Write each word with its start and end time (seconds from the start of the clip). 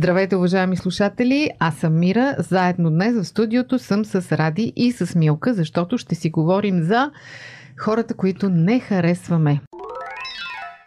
Здравейте, 0.00 0.36
уважаеми 0.36 0.76
слушатели! 0.76 1.50
Аз 1.58 1.76
съм 1.76 1.98
Мира. 1.98 2.36
Заедно 2.38 2.90
днес 2.90 3.14
в 3.14 3.24
студиото 3.24 3.78
съм 3.78 4.04
с 4.04 4.36
Ради 4.36 4.72
и 4.76 4.92
с 4.92 5.14
Милка, 5.14 5.54
защото 5.54 5.98
ще 5.98 6.14
си 6.14 6.30
говорим 6.30 6.82
за 6.82 7.10
хората, 7.78 8.14
които 8.14 8.48
не 8.48 8.80
харесваме. 8.80 9.60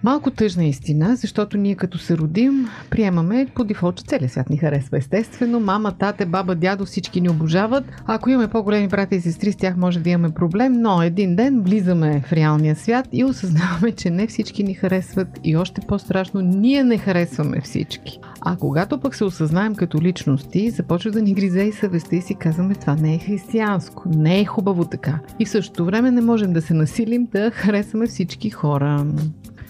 Малко 0.04 0.32
тъжна 0.32 0.66
истина, 0.66 1.16
защото 1.16 1.58
ние 1.58 1.76
като 1.76 1.98
се 1.98 2.18
родим, 2.18 2.68
приемаме 2.90 3.48
по 3.56 3.64
дефолт, 3.64 3.96
че 3.96 4.04
целият 4.04 4.32
свят 4.32 4.50
ни 4.50 4.58
харесва. 4.58 4.98
Естествено, 4.98 5.60
мама, 5.60 5.92
тате, 5.92 6.26
баба, 6.26 6.56
дядо, 6.56 6.86
всички 6.86 7.22
ни 7.22 7.30
обожават. 7.30 7.86
Ако 8.06 8.30
имаме 8.30 8.48
по-големи 8.48 8.88
брата 8.88 9.16
и 9.16 9.22
сестри, 9.22 9.52
с 9.52 9.56
тях 9.56 9.78
може 9.78 10.00
да 10.00 10.10
имаме 10.10 10.34
проблем, 10.34 10.74
но 10.74 11.02
един 11.02 11.36
ден 11.36 11.62
влизаме 11.62 12.24
в 12.28 12.34
реалния 12.34 12.76
свят 12.76 13.08
и 13.12 13.24
осъзнаваме, 13.24 13.92
че 13.92 14.10
не 14.10 14.28
всички 14.28 14.64
ни 14.64 14.74
харесват 14.74 15.28
и 15.44 15.58
още 15.58 15.82
по-страшно, 15.88 16.42
ние 16.42 16.84
не 16.84 16.98
харесваме 16.98 17.62
всички. 17.62 18.20
А 18.42 18.56
когато 18.56 19.00
пък 19.00 19.16
се 19.16 19.24
осъзнаем 19.24 19.76
като 19.76 20.02
личности, 20.02 20.70
започва 20.70 21.12
да 21.12 21.22
ни 21.22 21.34
гризе 21.34 21.62
и 21.62 21.72
съвестта 21.72 22.16
и 22.16 22.22
си 22.22 22.36
казваме, 22.36 22.76
това 22.76 22.96
не 22.96 23.16
е 23.16 23.20
християнско, 23.20 24.04
не 24.16 24.40
е 24.40 24.46
хубаво 24.46 24.86
така. 24.86 25.20
И 25.40 25.46
в 25.46 25.50
същото 25.50 25.86
време 25.86 26.12
не 26.12 26.22
можем 26.22 26.54
да 26.54 26.62
се 26.62 26.74
насилим 26.74 27.28
да 27.32 27.52
харесваме 27.52 28.08
всички 28.08 28.50
хора. 28.50 29.06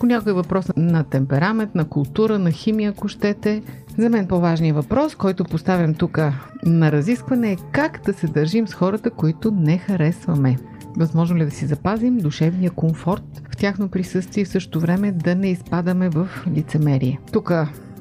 Понякога 0.04 0.32
е 0.32 0.34
въпрос 0.34 0.66
на 0.78 1.04
темперамент, 1.04 1.76
на 1.76 1.86
култура, 1.86 2.40
на 2.40 2.52
химия, 2.52 2.90
ако 2.90 3.08
щете. 3.08 3.62
За 3.98 4.10
мен 4.10 4.28
по-важният 4.28 4.76
въпрос, 4.76 5.16
който 5.16 5.44
поставям 5.44 5.94
тук 5.94 6.20
на 6.66 6.92
разискване 6.92 7.52
е 7.52 7.58
как 7.72 8.02
да 8.06 8.14
се 8.14 8.28
държим 8.28 8.68
с 8.68 8.74
хората, 8.74 9.10
които 9.12 9.52
не 9.52 9.78
харесваме. 9.78 10.58
Възможно 10.98 11.38
ли 11.38 11.46
да 11.46 11.52
си 11.52 11.66
запазим 11.66 12.18
душевния 12.18 12.72
комфорт 12.72 13.42
в 13.52 13.58
тяхно 13.58 13.90
присъствие 13.90 14.42
и 14.42 14.46
в 14.46 14.50
същото 14.50 14.80
време 14.80 15.12
да 15.12 15.36
не 15.36 15.50
изпадаме 15.50 16.10
в 16.10 16.30
лицемерие. 16.54 17.20
Тук 17.32 17.52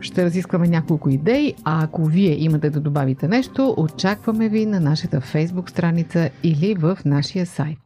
ще 0.01 0.25
разискваме 0.25 0.69
няколко 0.69 1.11
идеи, 1.11 1.55
а 1.65 1.85
ако 1.85 2.05
вие 2.05 2.37
имате 2.45 2.71
да 2.71 2.81
добавите 2.81 3.29
нещо, 3.29 3.75
очакваме 3.79 4.49
ви 4.49 4.67
на 4.67 4.81
нашата 4.81 5.21
фейсбук 5.21 5.71
страница 5.71 6.31
или 6.43 6.75
в 6.75 6.99
нашия 7.05 7.47
сайт. 7.47 7.79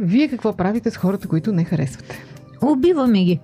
Вие 0.00 0.28
какво 0.28 0.56
правите 0.56 0.90
с 0.90 0.96
хората, 0.96 1.28
които 1.28 1.52
не 1.52 1.64
харесвате? 1.64 2.29
Убиваме 2.62 3.24
ги. 3.24 3.40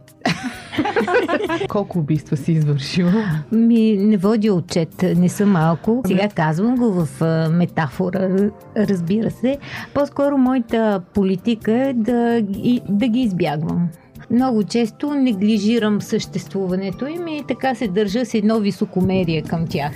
Колко 1.69 1.98
убийства 1.98 2.36
си 2.36 2.53
извършил? 2.53 3.06
Ми 3.53 3.97
не 3.97 4.17
води 4.17 4.50
отчет, 4.50 5.03
не 5.17 5.28
са 5.28 5.47
малко. 5.47 6.03
Сега 6.06 6.28
казвам 6.28 6.77
го 6.77 6.92
в 6.92 7.09
метафора, 7.50 8.50
разбира 8.77 9.31
се. 9.31 9.59
По-скоро 9.94 10.39
моята 10.39 11.00
политика 11.14 11.72
е 11.72 11.92
да, 11.92 12.41
ги- 12.41 12.81
да 12.88 13.09
ги 13.09 13.21
избягвам. 13.21 13.88
Много 14.31 14.62
често 14.62 15.10
неглижирам 15.10 16.03
съществуването 16.03 17.06
им 17.06 17.28
и 17.28 17.44
така 17.49 17.75
се 17.75 17.88
държа 17.88 18.25
с 18.25 18.34
едно 18.34 18.60
високомерие 18.60 19.43
към 19.43 19.66
тях. 19.66 19.93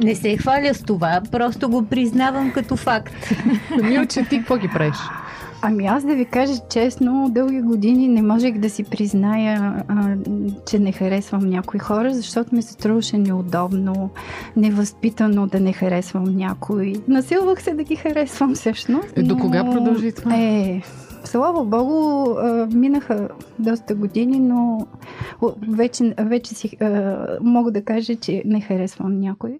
Не 0.00 0.14
се 0.14 0.36
хваля 0.36 0.74
с 0.74 0.82
това, 0.82 1.20
просто 1.32 1.68
го 1.70 1.86
признавам 1.86 2.52
като 2.52 2.76
факт. 2.76 3.14
Милче, 3.82 4.24
ти 4.24 4.38
какво 4.38 4.56
ги 4.56 4.68
правиш? 4.68 4.96
Ами 5.62 5.86
аз 5.86 6.04
да 6.04 6.14
ви 6.14 6.24
кажа 6.24 6.52
честно, 6.70 7.28
дълги 7.30 7.60
години 7.60 8.08
не 8.08 8.22
можех 8.22 8.58
да 8.58 8.70
си 8.70 8.84
призная, 8.84 9.84
а, 9.88 10.16
че 10.66 10.78
не 10.78 10.92
харесвам 10.92 11.50
някои 11.50 11.80
хора, 11.80 12.14
защото 12.14 12.54
ми 12.54 12.62
се 12.62 12.72
струваше 12.72 13.18
неудобно, 13.18 14.10
невъзпитано 14.56 15.46
да 15.46 15.60
не 15.60 15.72
харесвам 15.72 16.36
някой. 16.36 16.92
Насилвах 17.08 17.62
се 17.62 17.74
да 17.74 17.82
ги 17.82 17.96
харесвам 17.96 18.54
всъщност. 18.54 19.12
Е, 19.16 19.22
до 19.22 19.36
кога 19.36 19.64
продължи 19.64 20.12
това? 20.12 20.36
Е, 20.36 20.82
слава 21.24 21.64
богу, 21.64 22.26
минаха 22.74 23.28
доста 23.58 23.94
години, 23.94 24.38
но 24.38 24.86
вече, 25.68 26.14
вече 26.18 26.54
си, 26.54 26.76
мога 27.40 27.70
да 27.70 27.84
кажа, 27.84 28.16
че 28.16 28.42
не 28.46 28.60
харесвам 28.60 29.20
някой. 29.20 29.58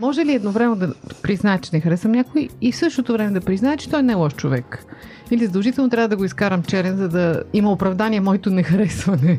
Може 0.00 0.24
ли 0.24 0.34
едновременно 0.34 0.76
да 0.76 0.94
признае, 1.22 1.58
че 1.58 1.70
не 1.72 1.80
харесвам 1.80 2.12
някой 2.12 2.48
и 2.60 2.72
в 2.72 2.76
същото 2.76 3.12
време 3.12 3.30
да 3.30 3.40
признае, 3.40 3.76
че 3.76 3.90
той 3.90 4.02
не 4.02 4.12
е 4.12 4.14
лош 4.14 4.34
човек? 4.34 4.84
Или 5.30 5.46
задължително 5.46 5.90
трябва 5.90 6.08
да 6.08 6.16
го 6.16 6.24
изкарам 6.24 6.62
черен, 6.62 6.96
за 6.96 7.08
да 7.08 7.42
има 7.52 7.72
оправдание 7.72 8.20
моето 8.20 8.50
нехаресване? 8.50 9.38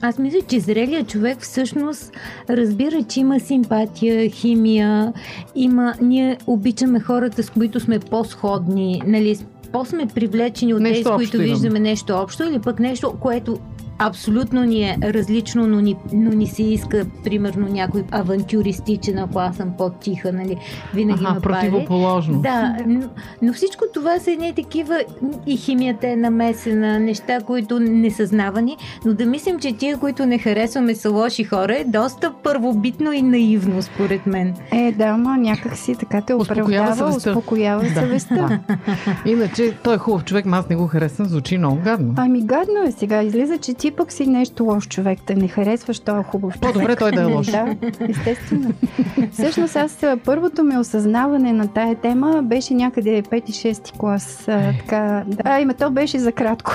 Аз 0.00 0.18
мисля, 0.18 0.38
че 0.48 0.60
зрелият 0.60 1.08
човек 1.08 1.40
всъщност 1.40 2.12
разбира, 2.50 3.02
че 3.02 3.20
има 3.20 3.40
симпатия, 3.40 4.30
химия, 4.30 5.12
има... 5.54 5.94
Ние 6.00 6.38
обичаме 6.46 7.00
хората, 7.00 7.42
с 7.42 7.50
които 7.50 7.80
сме 7.80 7.98
по-сходни, 7.98 9.02
нали, 9.06 9.38
по-сме 9.72 10.06
привлечени 10.06 10.74
от 10.74 10.80
Нещо 10.80 11.02
тези, 11.02 11.16
които 11.16 11.36
имаме. 11.36 11.52
виждаме 11.52 11.80
нещо 11.80 12.12
общо 12.12 12.42
или 12.42 12.58
пък 12.58 12.80
нещо, 12.80 13.14
което 13.20 13.58
абсолютно 14.00 14.64
ни 14.64 14.82
е 14.82 14.96
различно, 15.02 15.66
но 15.66 15.80
ни, 15.80 15.96
но 16.12 16.30
ни 16.30 16.46
се 16.46 16.62
иска, 16.62 17.06
примерно, 17.24 17.68
някой 17.68 18.04
авантюристичен, 18.10 19.18
ако 19.18 19.38
аз 19.38 19.56
съм 19.56 19.70
по-тиха, 19.78 20.32
нали, 20.32 20.56
винаги 20.94 21.24
Аха, 21.24 21.34
ме 21.34 21.40
противоположно. 21.40 22.40
Да, 22.40 22.76
но, 22.86 23.00
но 23.42 23.52
всичко 23.52 23.84
това 23.94 24.18
са 24.18 24.30
едни 24.30 24.54
такива 24.54 25.04
и 25.46 25.56
химията 25.56 26.08
е 26.08 26.16
намесена, 26.16 27.00
неща, 27.00 27.40
които 27.40 27.80
не 27.80 28.10
съзнавани, 28.10 28.76
но 29.04 29.14
да 29.14 29.26
мислим, 29.26 29.58
че 29.58 29.72
тия, 29.72 29.96
които 29.96 30.26
не 30.26 30.38
харесваме 30.38 30.94
са 30.94 31.10
лоши 31.10 31.44
хора 31.44 31.76
е 31.76 31.84
доста 31.84 32.32
първобитно 32.42 33.12
и 33.12 33.22
наивно, 33.22 33.82
според 33.82 34.26
мен. 34.26 34.54
Е, 34.72 34.92
да, 34.92 35.16
ма 35.16 35.36
някак 35.36 35.76
си 35.76 35.94
така 35.94 36.20
те 36.20 36.34
Успокоява 36.34 36.84
оправдава, 36.84 37.10
съвестта. 37.10 37.30
успокоява 37.30 37.82
Да. 37.82 37.88
съвестта. 38.00 38.60
Иначе 39.26 39.76
той 39.84 39.94
е 39.94 39.98
хубав 39.98 40.24
човек, 40.24 40.44
ма 40.46 40.56
аз 40.56 40.68
не 40.68 40.76
го 40.76 40.86
харесвам, 40.86 41.28
звучи 41.28 41.58
много 41.58 41.78
гадно. 41.84 42.14
Ами 42.16 42.42
гадно 42.42 42.82
е 42.86 42.92
сега. 42.92 43.22
Излиза, 43.22 43.58
че 43.58 43.74
ти 43.74 43.89
пък 43.90 44.12
си 44.12 44.26
нещо 44.26 44.64
лош 44.64 44.88
човек. 44.88 45.18
Те 45.26 45.34
не 45.34 45.48
харесваш 45.48 46.00
този 46.00 46.24
хубав 46.24 46.54
човек. 46.54 46.74
По-добре 46.74 46.96
той 46.96 47.12
да 47.12 47.20
е 47.20 47.24
лош. 47.24 47.46
да, 47.50 47.76
естествено. 48.08 48.72
Всъщност 49.32 49.76
аз 49.76 50.02
а, 50.02 50.16
първото 50.24 50.62
ми 50.62 50.78
осъзнаване 50.78 51.52
на 51.52 51.68
тая 51.68 51.94
тема 51.94 52.42
беше 52.42 52.74
някъде 52.74 53.22
5-6 53.22 53.98
клас. 53.98 54.48
А, 54.48 54.72
така, 54.78 55.24
да. 55.26 55.42
А, 55.44 55.60
има, 55.60 55.74
то 55.74 55.90
беше 55.90 56.18
за 56.18 56.32
кратко. 56.32 56.72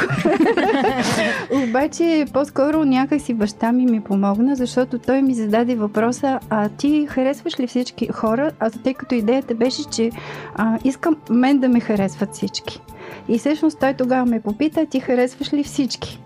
Обаче 1.68 2.26
по-скоро 2.34 2.86
някак 2.86 3.22
си 3.22 3.34
баща 3.34 3.72
ми 3.72 3.86
ми 3.86 4.02
помогна, 4.02 4.56
защото 4.56 5.00
той 5.00 5.22
ми 5.22 5.34
зададе 5.34 5.76
въпроса, 5.76 6.40
а 6.50 6.70
ти 6.70 7.08
харесваш 7.10 7.60
ли 7.60 7.68
всички 7.68 8.08
хора? 8.08 8.52
А 8.60 8.70
тъй 8.70 8.94
като 8.94 9.16
идеята 9.16 9.56
беше, 9.56 9.84
че 9.84 10.12
а, 10.56 10.80
искам 10.84 11.16
мен 11.30 11.60
да 11.60 11.70
ме 11.70 11.80
харесват 11.80 12.34
всички. 12.34 12.82
И 13.28 13.38
всъщност 13.38 13.80
той 13.80 13.94
тогава 13.94 14.26
ме 14.26 14.42
попита, 14.42 14.86
ти 14.86 15.00
харесваш 15.00 15.54
ли 15.54 15.64
всички? 15.64 16.22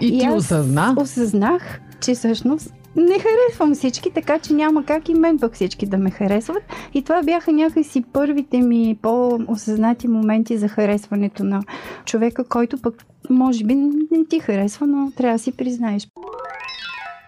И 0.00 0.18
ти 0.18 0.24
аз 0.24 0.34
осъзна, 0.34 0.94
Осъзнах, 0.98 1.80
че 2.00 2.14
всъщност 2.14 2.74
не 2.96 3.18
харесвам 3.18 3.74
всички, 3.74 4.10
така 4.10 4.38
че 4.38 4.52
няма 4.52 4.84
как 4.84 5.08
и 5.08 5.14
мен 5.14 5.38
пък 5.38 5.54
всички 5.54 5.86
да 5.86 5.98
ме 5.98 6.10
харесват. 6.10 6.62
И 6.94 7.02
това 7.02 7.22
бяха 7.22 7.52
някакси 7.52 8.04
първите 8.12 8.60
ми 8.60 8.98
по-осъзнати 9.02 10.08
моменти 10.08 10.58
за 10.58 10.68
харесването 10.68 11.44
на 11.44 11.62
човека, 12.04 12.44
който 12.44 12.78
пък 12.82 12.94
може 13.30 13.64
би 13.64 13.74
не 13.74 14.24
ти 14.28 14.40
харесва, 14.40 14.86
но 14.86 15.10
трябва 15.16 15.38
да 15.38 15.42
си 15.42 15.52
признаеш. 15.52 16.08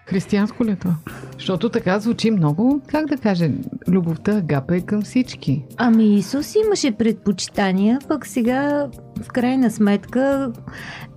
Християнско 0.05 0.65
ли 0.65 0.71
е 0.71 0.75
това? 0.75 0.95
Защото 1.33 1.69
така 1.69 1.99
звучи 1.99 2.31
много, 2.31 2.81
как 2.87 3.05
да 3.05 3.17
кажа, 3.17 3.49
любовта 3.87 4.37
агапа 4.37 4.75
е 4.75 4.81
към 4.81 5.01
всички. 5.01 5.63
Ами 5.77 6.15
Исус 6.15 6.55
имаше 6.65 6.91
предпочитания, 6.91 7.99
пък 8.07 8.25
сега 8.25 8.87
в 9.23 9.27
крайна 9.27 9.71
сметка 9.71 10.51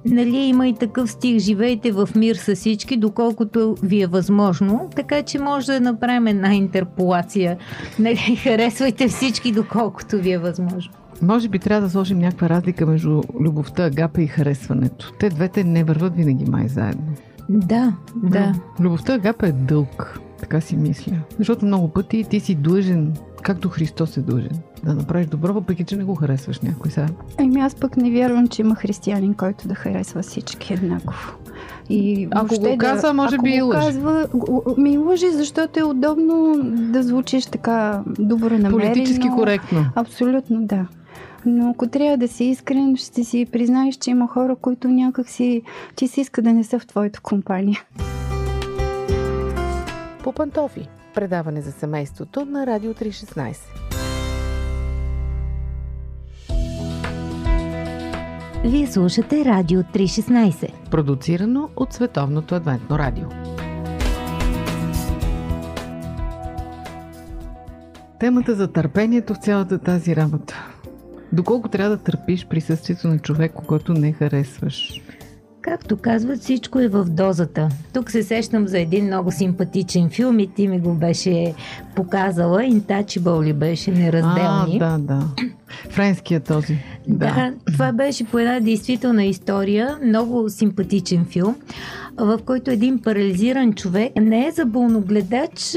нали, 0.04 0.36
има 0.36 0.68
и 0.68 0.74
такъв 0.74 1.10
стих 1.10 1.38
живейте 1.38 1.92
в 1.92 2.08
мир 2.16 2.34
с 2.34 2.54
всички, 2.54 2.96
доколкото 2.96 3.76
ви 3.82 4.02
е 4.02 4.06
възможно, 4.06 4.90
така 4.96 5.22
че 5.22 5.38
може 5.38 5.66
да 5.66 5.80
направим 5.80 6.26
една 6.26 6.54
интерполация. 6.54 7.56
Нали, 7.98 8.16
харесвайте 8.42 9.08
всички, 9.08 9.52
доколкото 9.52 10.18
ви 10.18 10.32
е 10.32 10.38
възможно. 10.38 10.92
Може 11.22 11.48
би 11.48 11.58
трябва 11.58 11.82
да 11.82 11.90
сложим 11.90 12.18
някаква 12.18 12.48
разлика 12.48 12.86
между 12.86 13.22
любовта, 13.40 13.84
агапа 13.84 14.22
и 14.22 14.26
харесването. 14.26 15.12
Те 15.18 15.28
двете 15.28 15.64
не 15.64 15.84
върват 15.84 16.16
винаги 16.16 16.44
май 16.50 16.68
заедно. 16.68 17.14
Да, 17.48 17.92
да. 18.16 18.54
Любовта 18.80 19.14
агапа 19.14 19.48
е 19.48 19.52
дълг. 19.52 20.20
Така 20.40 20.60
си 20.60 20.76
мисля. 20.76 21.12
Защото 21.38 21.66
много 21.66 21.88
пъти 21.88 22.24
ти 22.30 22.40
си 22.40 22.54
длъжен 22.54 23.12
както 23.42 23.68
Христос 23.68 24.16
е 24.16 24.20
дължен. 24.20 24.58
Да 24.84 24.94
направиш 24.94 25.26
добро, 25.26 25.52
въпреки 25.52 25.84
че 25.84 25.96
не 25.96 26.04
го 26.04 26.14
харесваш 26.14 26.60
някой 26.60 26.90
сега. 26.90 27.06
Ами 27.38 27.60
аз 27.60 27.74
пък 27.74 27.96
не 27.96 28.10
вярвам, 28.10 28.48
че 28.48 28.62
има 28.62 28.74
християнин, 28.74 29.34
който 29.34 29.68
да 29.68 29.74
харесва 29.74 30.22
всички 30.22 30.74
еднакво. 30.74 31.32
И 31.90 32.28
Ако 32.30 32.46
въобще 32.46 32.70
го 32.70 32.78
казва, 32.78 33.12
може 33.12 33.34
ако 33.34 33.42
би 33.44 33.50
и 33.50 33.60
го 33.60 33.66
лъже. 33.66 33.80
казва, 33.80 34.28
ми 34.76 34.98
лъжи, 34.98 35.30
защото 35.30 35.80
е 35.80 35.82
удобно 35.82 36.54
да 36.92 37.02
звучиш 37.02 37.46
така 37.46 38.02
добронамерено. 38.18 38.78
Политически 38.78 39.28
коректно. 39.28 39.84
Абсолютно, 39.94 40.66
да. 40.66 40.86
Но 41.46 41.70
ако 41.70 41.88
трябва 41.88 42.16
да 42.16 42.28
си 42.28 42.44
искрен, 42.44 42.96
ще 42.96 43.24
си 43.24 43.46
признаеш, 43.52 43.94
че 43.94 44.10
има 44.10 44.28
хора, 44.28 44.56
които 44.56 44.88
някак 44.88 45.28
си 45.28 45.62
ти 45.96 46.08
си 46.08 46.20
иска 46.20 46.42
да 46.42 46.52
не 46.52 46.64
са 46.64 46.78
в 46.78 46.86
твоята 46.86 47.20
компания. 47.20 47.82
По 50.22 50.32
пантофи. 50.32 50.88
Предаване 51.14 51.60
за 51.60 51.72
семейството 51.72 52.44
на 52.44 52.66
Радио 52.66 52.94
316. 52.94 53.56
Вие 58.64 58.86
слушате 58.86 59.44
Радио 59.44 59.82
316. 59.82 60.90
Продуцирано 60.90 61.68
от 61.76 61.92
Световното 61.92 62.54
адвентно 62.54 62.98
радио. 62.98 63.26
Темата 68.20 68.54
за 68.54 68.72
търпението 68.72 69.34
в 69.34 69.38
цялата 69.38 69.78
тази 69.78 70.16
работа. 70.16 70.77
Доколко 71.32 71.68
трябва 71.68 71.96
да 71.96 72.02
търпиш 72.02 72.46
присъствието 72.46 73.08
на 73.08 73.18
човек, 73.18 73.52
когато 73.54 73.92
не 73.92 74.12
харесваш? 74.12 75.02
Както 75.62 75.96
казват, 75.96 76.40
всичко 76.40 76.78
е 76.78 76.88
в 76.88 77.04
дозата. 77.04 77.68
Тук 77.92 78.10
се 78.10 78.22
сещам 78.22 78.68
за 78.68 78.78
един 78.78 79.06
много 79.06 79.32
симпатичен 79.32 80.10
филм 80.10 80.38
и 80.38 80.46
ти 80.46 80.68
ми 80.68 80.80
го 80.80 80.94
беше 80.94 81.54
показала. 81.96 82.60
Intouchable 82.60 83.44
ли 83.44 83.52
беше, 83.52 83.90
неразделни. 83.90 84.78
А, 84.82 84.98
да, 84.98 84.98
да. 84.98 85.28
Френския 85.90 86.40
този. 86.40 86.78
Да, 87.08 87.52
това 87.72 87.92
беше 87.92 88.24
по 88.24 88.38
една 88.38 88.60
действителна 88.60 89.24
история, 89.24 89.98
много 90.04 90.48
симпатичен 90.48 91.24
филм, 91.24 91.56
в 92.18 92.38
който 92.46 92.70
един 92.70 93.02
парализиран 93.02 93.72
човек 93.72 94.12
не 94.16 94.46
е 94.46 94.50
за 94.50 94.66
болногледач, 94.66 95.76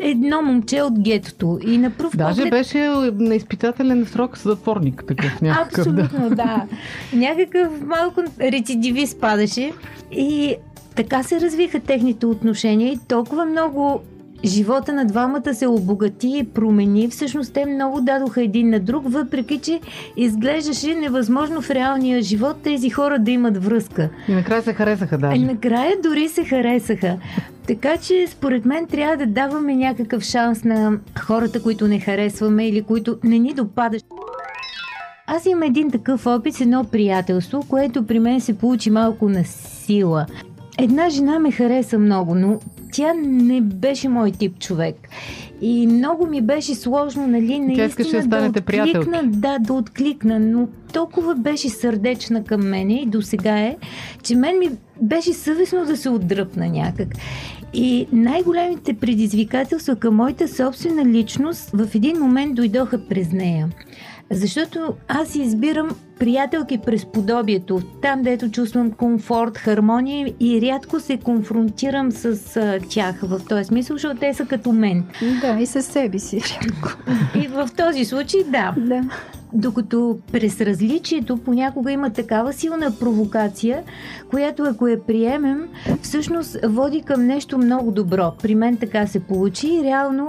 едно 0.00 0.42
момче 0.42 0.82
от 0.82 1.00
гетото. 1.00 1.58
И 1.66 1.78
на 1.78 1.90
пръв 1.90 2.16
Даже 2.16 2.36
поглед... 2.36 2.50
беше 2.50 2.78
на 3.14 3.34
изпитателен 3.34 4.06
срок 4.06 4.38
затворник, 4.38 5.04
такъв 5.08 5.40
някакъв. 5.42 5.92
Да. 5.92 6.02
Абсолютно, 6.02 6.36
да. 6.36 6.66
Някакъв 7.12 7.80
малко 7.86 8.22
рецидивист 8.40 9.20
падаше 9.20 9.72
и 10.12 10.56
така 10.94 11.22
се 11.22 11.40
развиха 11.40 11.80
техните 11.80 12.26
отношения 12.26 12.92
и 12.92 12.98
толкова 13.08 13.44
много 13.44 14.00
живота 14.44 14.92
на 14.92 15.04
двамата 15.04 15.54
се 15.54 15.66
обогати 15.66 16.38
и 16.38 16.44
промени. 16.44 17.08
Всъщност 17.08 17.52
те 17.52 17.66
много 17.66 18.00
дадоха 18.00 18.42
един 18.42 18.70
на 18.70 18.80
друг, 18.80 19.04
въпреки 19.06 19.58
че 19.58 19.80
изглеждаше 20.16 20.94
невъзможно 20.94 21.60
в 21.62 21.70
реалния 21.70 22.22
живот 22.22 22.56
тези 22.62 22.90
хора 22.90 23.18
да 23.18 23.30
имат 23.30 23.64
връзка. 23.64 24.08
И 24.28 24.32
накрая 24.32 24.62
се 24.62 24.72
харесаха 24.72 25.14
А 25.14 25.18
даже. 25.18 25.40
накрая 25.40 25.96
дори 26.02 26.28
се 26.28 26.44
харесаха. 26.44 27.16
Така 27.66 27.96
че 27.96 28.26
според 28.30 28.64
мен 28.64 28.86
трябва 28.86 29.16
да 29.16 29.26
даваме 29.26 29.76
някакъв 29.76 30.22
шанс 30.22 30.64
на 30.64 30.92
хората, 31.18 31.62
които 31.62 31.88
не 31.88 32.00
харесваме 32.00 32.68
или 32.68 32.82
които 32.82 33.18
не 33.24 33.38
ни 33.38 33.52
допадат. 33.52 34.02
Аз 35.26 35.46
имам 35.46 35.62
един 35.62 35.90
такъв 35.90 36.26
опит 36.26 36.54
с 36.54 36.60
едно 36.60 36.84
приятелство, 36.84 37.64
което 37.68 38.06
при 38.06 38.18
мен 38.18 38.40
се 38.40 38.58
получи 38.58 38.90
малко 38.90 39.28
на 39.28 39.44
сила. 39.44 40.26
Една 40.78 41.08
жена 41.08 41.38
ме 41.38 41.50
хареса 41.50 41.98
много, 41.98 42.34
но 42.34 42.60
тя 42.92 43.14
не 43.14 43.60
беше 43.60 44.08
мой 44.08 44.30
тип 44.30 44.58
човек. 44.58 44.96
И 45.60 45.86
много 45.86 46.26
ми 46.26 46.42
беше 46.42 46.74
сложно, 46.74 47.26
нали, 47.26 47.58
наистина 47.58 48.10
да 48.10 48.22
станете 48.22 48.60
откликна, 48.60 49.22
да, 49.24 49.58
да 49.58 49.72
откликна, 49.72 50.40
но 50.40 50.68
толкова 50.92 51.34
беше 51.34 51.68
сърдечна 51.68 52.44
към 52.44 52.68
мене 52.68 52.94
и 52.94 53.06
до 53.06 53.22
сега 53.22 53.58
е, 53.58 53.76
че 54.22 54.36
мен 54.36 54.58
ми 54.58 54.70
беше 55.02 55.32
съвестно 55.32 55.84
да 55.84 55.96
се 55.96 56.08
отдръпна 56.08 56.68
някак. 56.68 57.08
И 57.74 58.06
най-големите 58.12 58.94
предизвикателства 58.94 59.96
към 59.96 60.14
моята 60.14 60.48
собствена 60.48 61.04
личност 61.04 61.70
в 61.70 61.94
един 61.94 62.18
момент 62.18 62.54
дойдоха 62.54 63.08
през 63.08 63.32
нея. 63.32 63.68
Защото 64.30 64.94
аз 65.08 65.34
избирам 65.34 65.88
приятелки 66.18 66.78
през 66.78 67.04
подобието, 67.04 67.80
там 68.02 68.22
дето 68.22 68.50
чувствам 68.50 68.90
комфорт, 68.90 69.58
хармония 69.58 70.34
и 70.40 70.60
рядко 70.60 71.00
се 71.00 71.16
конфронтирам 71.16 72.12
с 72.12 72.56
а, 72.56 72.78
тях 72.88 73.20
в 73.22 73.40
този 73.48 73.64
смисъл, 73.64 73.96
защото 73.96 74.20
те 74.20 74.34
са 74.34 74.46
като 74.46 74.72
мен. 74.72 75.04
Да, 75.40 75.56
и 75.60 75.66
със 75.66 75.86
себе 75.86 76.18
си. 76.18 76.42
И 77.44 77.46
в 77.46 77.68
този 77.76 78.04
случай 78.04 78.44
да. 78.44 78.74
Да. 78.76 79.02
Докато 79.54 80.18
през 80.32 80.60
различието 80.60 81.36
понякога 81.36 81.92
има 81.92 82.10
такава 82.10 82.52
силна 82.52 82.92
провокация, 83.00 83.82
която 84.30 84.62
ако 84.62 84.88
я 84.88 85.06
приемем, 85.06 85.68
всъщност 86.02 86.56
води 86.64 87.02
към 87.02 87.26
нещо 87.26 87.58
много 87.58 87.92
добро. 87.92 88.32
При 88.42 88.54
мен 88.54 88.76
така 88.76 89.06
се 89.06 89.20
получи 89.20 89.68
и 89.68 89.82
реално 89.82 90.28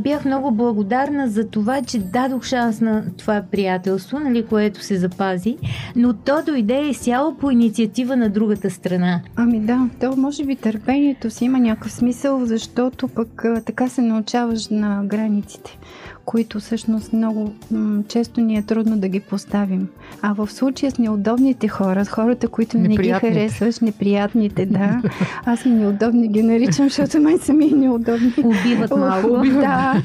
бях 0.00 0.24
много 0.24 0.50
благодарна 0.50 1.28
за 1.28 1.48
това, 1.48 1.82
че 1.82 1.98
дадох 1.98 2.44
шанс 2.44 2.80
на 2.80 3.04
това 3.18 3.42
приятелство, 3.50 4.18
нали, 4.18 4.46
което 4.46 4.82
се 4.82 4.96
запази, 4.96 5.56
но 5.96 6.12
то 6.12 6.42
дойде 6.46 6.80
изцяло 6.80 7.34
по 7.34 7.50
инициатива 7.50 8.16
на 8.16 8.28
другата 8.28 8.70
страна. 8.70 9.20
Ами 9.36 9.60
да, 9.60 9.88
то 10.00 10.16
може 10.16 10.44
би 10.44 10.56
търпението 10.56 11.30
си 11.30 11.44
има 11.44 11.58
някакъв 11.58 11.92
смисъл, 11.92 12.44
защото 12.44 13.08
пък 13.08 13.44
така 13.66 13.88
се 13.88 14.02
научаваш 14.02 14.68
на 14.68 15.02
границите, 15.04 15.78
които 16.26 16.60
всъщност 16.60 17.12
много 17.12 17.52
м- 17.70 18.02
често 18.08 18.40
ни 18.40 18.56
е 18.56 18.62
трудно 18.62 18.96
да 18.96 19.08
ги 19.08 19.20
поставим. 19.20 19.88
А 20.22 20.32
в 20.32 20.52
случая 20.52 20.90
с 20.92 20.98
неудобните 20.98 21.68
хора, 21.68 22.04
с 22.04 22.08
хората, 22.08 22.48
които 22.48 22.78
не 22.78 22.88
ги 22.88 23.10
харесваш, 23.10 23.80
неприятните, 23.80 24.66
да. 24.66 25.02
Аз 25.44 25.64
и 25.64 25.70
неудобни 25.70 26.28
ги 26.28 26.42
наричам, 26.42 26.84
защото 26.84 27.20
май 27.20 27.38
са 27.38 27.52
ми 27.52 27.66
неудобни. 27.66 28.32
Убиват 28.44 28.90
малко. 28.90 29.26
убиват. 29.32 29.60
Да. 29.60 30.02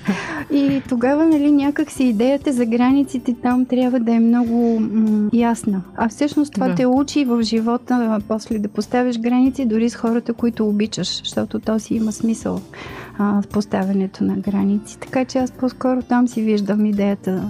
И 0.53 0.81
тогава, 0.89 1.25
нали, 1.27 1.51
някак 1.51 1.91
си 1.91 2.03
идеята 2.03 2.53
за 2.53 2.65
границите 2.65 3.33
там 3.33 3.65
трябва 3.65 3.99
да 3.99 4.11
е 4.13 4.19
много 4.19 4.79
м- 4.79 5.29
ясна. 5.33 5.81
А 5.97 6.09
всъщност 6.09 6.53
това 6.53 6.67
Да. 6.67 6.75
те 6.75 6.85
учи 6.85 7.25
в 7.25 7.43
живота 7.43 8.19
после 8.27 8.59
да 8.59 8.67
поставяш 8.67 9.19
граници 9.19 9.65
дори 9.65 9.89
с 9.89 9.95
хората, 9.95 10.33
които 10.33 10.67
обичаш, 10.67 11.19
защото 11.19 11.59
то 11.59 11.79
си 11.79 11.93
има 11.95 12.11
смисъл 12.11 12.61
а, 13.21 13.41
с 13.41 13.47
поставянето 13.47 14.23
на 14.23 14.35
граници. 14.35 14.97
Така 14.99 15.25
че 15.25 15.37
аз 15.37 15.51
по-скоро 15.51 16.01
там 16.01 16.27
си 16.27 16.41
виждам 16.41 16.85
идеята. 16.85 17.43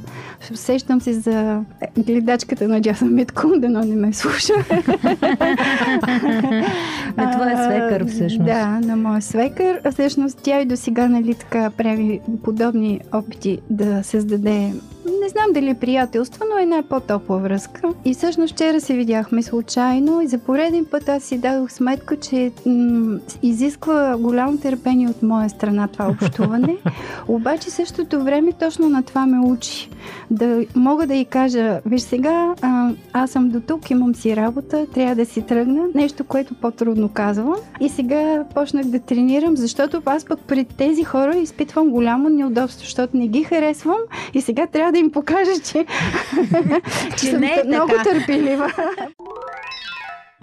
Сещам 0.53 1.01
се 1.01 1.13
за 1.13 1.63
гледачката 1.97 2.67
на 2.67 2.81
Джаса 2.81 3.05
Митко, 3.05 3.47
дано 3.57 3.79
не 3.83 3.95
ме 3.95 4.13
слуша. 4.13 4.53
На 7.17 7.31
твоя 7.31 7.63
свекър 7.65 8.07
всъщност. 8.07 8.45
Да, 8.45 8.67
на 8.67 8.95
моя 8.95 9.21
свекър. 9.21 9.79
А 9.83 9.91
всъщност 9.91 10.39
тя 10.43 10.61
и 10.61 10.65
до 10.65 10.77
сега 10.77 11.07
нали, 11.07 11.33
така 11.33 11.69
прави 11.69 12.19
подобни 12.43 12.99
опити 13.11 13.59
да 13.69 14.03
създаде 14.03 14.73
не 15.05 15.29
знам 15.29 15.45
дали 15.53 15.69
е 15.69 15.73
приятелство, 15.73 16.43
но 16.53 16.59
една 16.59 16.83
по-топла 16.83 17.37
връзка. 17.37 17.81
И 18.05 18.13
всъщност 18.13 18.53
вчера 18.53 18.81
се 18.81 18.93
видяхме 18.93 19.43
случайно 19.43 20.21
и 20.21 20.27
за 20.27 20.37
пореден 20.37 20.85
път 20.85 21.09
аз 21.09 21.23
си 21.23 21.37
дадох 21.37 21.71
сметка, 21.71 22.19
че 22.19 22.51
м- 22.65 23.19
изисква 23.43 24.17
голямо 24.19 24.57
търпение 24.57 25.09
от 25.09 25.23
моя 25.23 25.49
страна 25.49 25.87
това 25.87 26.07
общуване. 26.09 26.77
Обаче 27.27 27.69
същото 27.69 28.23
време 28.23 28.51
точно 28.51 28.89
на 28.89 29.03
това 29.03 29.25
ме 29.25 29.39
учи. 29.39 29.89
Да 30.31 30.65
мога 30.75 31.07
да 31.07 31.15
й 31.15 31.25
кажа, 31.25 31.81
виж 31.85 32.01
сега, 32.01 32.55
а, 32.61 32.89
аз 33.13 33.31
съм 33.31 33.49
до 33.49 33.59
тук, 33.59 33.91
имам 33.91 34.15
си 34.15 34.35
работа, 34.35 34.85
трябва 34.93 35.15
да 35.15 35.25
си 35.25 35.41
тръгна. 35.41 35.83
Нещо, 35.95 36.23
което 36.23 36.53
по-трудно 36.53 37.09
казвам. 37.09 37.55
И 37.79 37.89
сега 37.89 38.43
почнах 38.53 38.85
да 38.85 38.99
тренирам, 38.99 39.57
защото 39.57 40.01
аз 40.05 40.25
пък 40.25 40.39
пред 40.39 40.67
тези 40.67 41.03
хора 41.03 41.35
изпитвам 41.35 41.89
голямо 41.89 42.29
неудобство, 42.29 42.79
защото 42.79 43.17
не 43.17 43.27
ги 43.27 43.43
харесвам 43.43 43.97
и 44.33 44.41
сега 44.41 44.67
трябва 44.67 44.91
да 44.91 44.99
им 44.99 45.11
покажа, 45.11 45.51
че, 45.63 45.85
че 47.17 47.25
съм 47.25 47.39
не 47.39 47.47
е 47.47 47.67
много 47.67 47.91
така. 47.91 48.03
търпелива. 48.03 48.71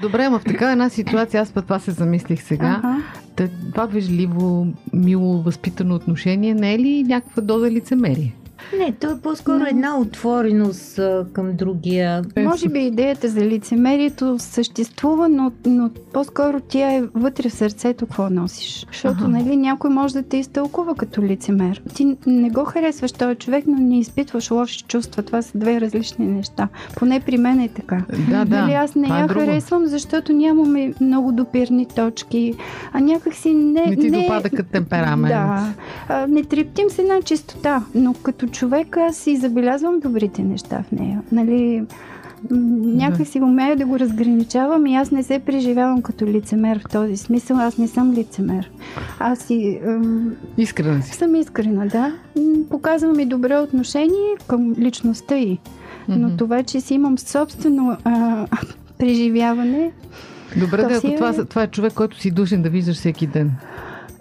Добре, 0.02 0.24
ама 0.24 0.38
в 0.38 0.44
такава 0.44 0.72
една 0.72 0.88
ситуация, 0.88 1.42
аз 1.42 1.52
път 1.52 1.64
това 1.64 1.78
се 1.78 1.90
замислих 1.90 2.42
сега. 2.42 2.80
Ага. 2.84 3.48
Това 3.72 3.86
вежливо, 3.86 4.66
мило, 4.92 5.42
възпитано 5.42 5.94
отношение 5.94 6.54
не 6.54 6.74
е 6.74 6.78
ли 6.78 7.04
някаква 7.04 7.42
доза 7.42 7.70
лицемерие? 7.70 8.34
Не, 8.78 8.92
то 8.92 9.10
е 9.10 9.20
по-скоро 9.20 9.58
Но- 9.58 9.66
една 9.66 9.98
отвореност 9.98 10.98
а, 10.98 11.26
към 11.32 11.56
другия. 11.56 12.24
Може 12.38 12.68
би 12.68 12.78
идеята 12.78 13.28
за 13.28 13.40
лицемерието 13.40 14.36
съществува, 14.38 15.28
но, 15.28 15.52
но 15.66 15.90
по-скоро 16.12 16.60
тя 16.68 16.92
е 16.92 17.02
вътре 17.14 17.48
в 17.48 17.52
сърцето, 17.52 18.06
какво 18.06 18.30
носиш. 18.30 18.86
Защото, 18.86 19.14
Аха. 19.14 19.28
нали, 19.28 19.56
някой 19.56 19.90
може 19.90 20.14
да 20.14 20.22
те 20.22 20.36
изтълкува 20.36 20.94
като 20.94 21.22
лицемер. 21.22 21.82
Ти 21.94 22.16
не 22.26 22.50
го 22.50 22.64
харесваш 22.64 23.12
този 23.12 23.34
човек, 23.34 23.64
но 23.66 23.76
не 23.78 23.98
изпитваш 23.98 24.50
лоши 24.50 24.84
чувства. 24.84 25.22
Това 25.22 25.42
са 25.42 25.58
две 25.58 25.80
различни 25.80 26.26
неща. 26.26 26.68
Поне 26.96 27.20
при 27.20 27.38
мен 27.38 27.60
е 27.60 27.68
така. 27.68 28.02
Да, 28.30 28.44
да. 28.44 28.60
Нали, 28.60 28.72
аз 28.72 28.94
не 28.94 29.06
е 29.08 29.10
я 29.10 29.26
друго. 29.26 29.40
харесвам, 29.40 29.86
защото 29.86 30.32
нямаме 30.32 30.94
много 31.00 31.32
допирни 31.32 31.86
точки, 31.86 32.54
а 32.92 33.00
някакси 33.00 33.54
не... 33.54 33.86
Не 33.86 33.96
ти 33.96 34.10
допада 34.10 34.50
като 34.50 34.70
темперамент. 34.72 35.28
Да. 35.28 35.72
А, 36.08 36.26
не 36.26 36.44
трептим 36.44 36.90
с 36.90 36.98
една 36.98 37.22
чистота, 37.22 37.84
но 37.94 38.14
като 38.14 38.47
човек 38.48 38.96
аз 38.96 39.16
си 39.16 39.36
забелязвам 39.36 40.00
добрите 40.00 40.42
неща 40.42 40.82
в 40.82 40.92
нея. 40.92 41.22
Нали, 41.32 41.82
някак 42.50 43.26
си 43.26 43.40
умея 43.40 43.76
да 43.76 43.86
го 43.86 43.98
разграничавам 43.98 44.86
и 44.86 44.96
аз 44.96 45.10
не 45.10 45.22
се 45.22 45.38
преживявам 45.38 46.02
като 46.02 46.26
лицемер 46.26 46.78
в 46.78 46.92
този 46.92 47.16
смисъл. 47.16 47.56
Аз 47.56 47.78
не 47.78 47.88
съм 47.88 48.12
лицемер. 48.12 48.70
Аз 49.18 49.38
си 49.38 49.80
м, 49.86 50.30
Искрена 50.58 51.02
си. 51.02 51.12
съм 51.12 51.34
искрена, 51.34 51.86
да. 51.86 52.12
Показвам 52.70 53.20
и 53.20 53.26
добро 53.26 53.62
отношение 53.62 54.36
към 54.48 54.74
личността 54.78 55.36
й. 55.36 55.58
Но 56.08 56.36
това, 56.36 56.62
че 56.62 56.80
си 56.80 56.94
имам 56.94 57.18
собствено 57.18 57.96
а, 58.04 58.46
преживяване, 58.98 59.90
Добре, 60.56 60.76
да, 60.78 60.94
ако 60.94 61.06
е- 61.06 61.16
това, 61.16 61.44
това 61.44 61.62
е 61.62 61.66
човек, 61.66 61.92
който 61.92 62.20
си 62.20 62.30
душен 62.30 62.62
да 62.62 62.70
виждаш 62.70 62.96
всеки 62.96 63.26
ден. 63.26 63.50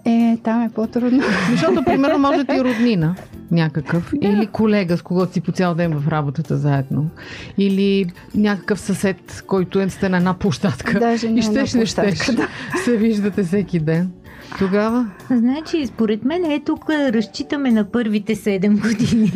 Е, 0.08 0.38
там 0.44 0.62
е 0.62 0.70
по-трудно. 0.74 1.22
Защото, 1.50 1.84
примерно, 1.84 2.18
може 2.18 2.38
да 2.38 2.44
ти 2.44 2.60
е 2.60 2.64
роднина 2.64 3.14
някакъв, 3.50 4.12
да. 4.14 4.28
или 4.28 4.46
колега, 4.46 4.96
с 4.96 5.02
когото 5.02 5.32
си 5.32 5.40
по 5.40 5.52
цял 5.52 5.74
ден 5.74 6.00
в 6.00 6.08
работата 6.08 6.56
заедно, 6.56 7.10
или 7.58 8.06
някакъв 8.34 8.80
съсед, 8.80 9.44
който 9.46 9.80
е 9.80 9.88
сте 9.88 10.08
на 10.08 10.16
една 10.16 10.34
площадка. 10.34 10.98
Даже 10.98 11.30
не 11.30 11.38
и 11.38 11.42
щеш, 11.42 11.74
не 11.74 11.86
щеш, 11.86 12.26
да. 12.26 12.48
се 12.84 12.96
виждате 12.96 13.42
всеки 13.42 13.80
ден. 13.80 14.10
Тогава 14.58 15.10
Значи, 15.30 15.86
според 15.86 16.24
мен 16.24 16.44
е 16.44 16.60
тук 16.60 16.90
разчитаме 16.90 17.70
на 17.70 17.90
първите 17.90 18.34
7 18.34 18.80
години. 18.82 19.32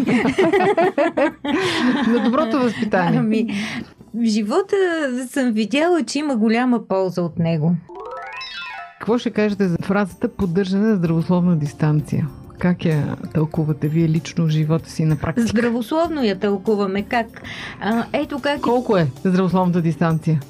на 2.09 2.25
доброто 2.25 2.59
възпитание. 2.59 3.21
Ами, 3.21 3.47
в 4.15 4.25
живота 4.25 4.77
съм 5.29 5.53
видяла, 5.53 6.03
че 6.03 6.19
има 6.19 6.37
голяма 6.37 6.87
полза 6.89 7.23
от 7.23 7.39
него. 7.39 7.77
Какво 9.03 9.19
ще 9.19 9.31
кажете 9.31 9.69
за 9.69 9.77
фразата 9.83 10.29
поддържане 10.29 10.87
на 10.87 10.97
здравословна 10.97 11.57
дистанция? 11.57 12.29
Как 12.59 12.85
я 12.85 13.17
тълкувате 13.35 13.89
вие 13.89 14.09
лично 14.09 14.47
в 14.47 14.49
живота 14.49 14.91
си 14.91 15.05
на 15.05 15.17
практика? 15.17 15.47
Здравословно 15.47 16.25
я 16.25 16.39
тълкуваме. 16.39 17.03
Как? 17.03 17.43
А, 17.81 18.05
ето 18.13 18.41
как. 18.41 18.61
Колко 18.61 18.97
е 18.97 19.07
здравословната 19.25 19.83
дистанция? 19.83 20.41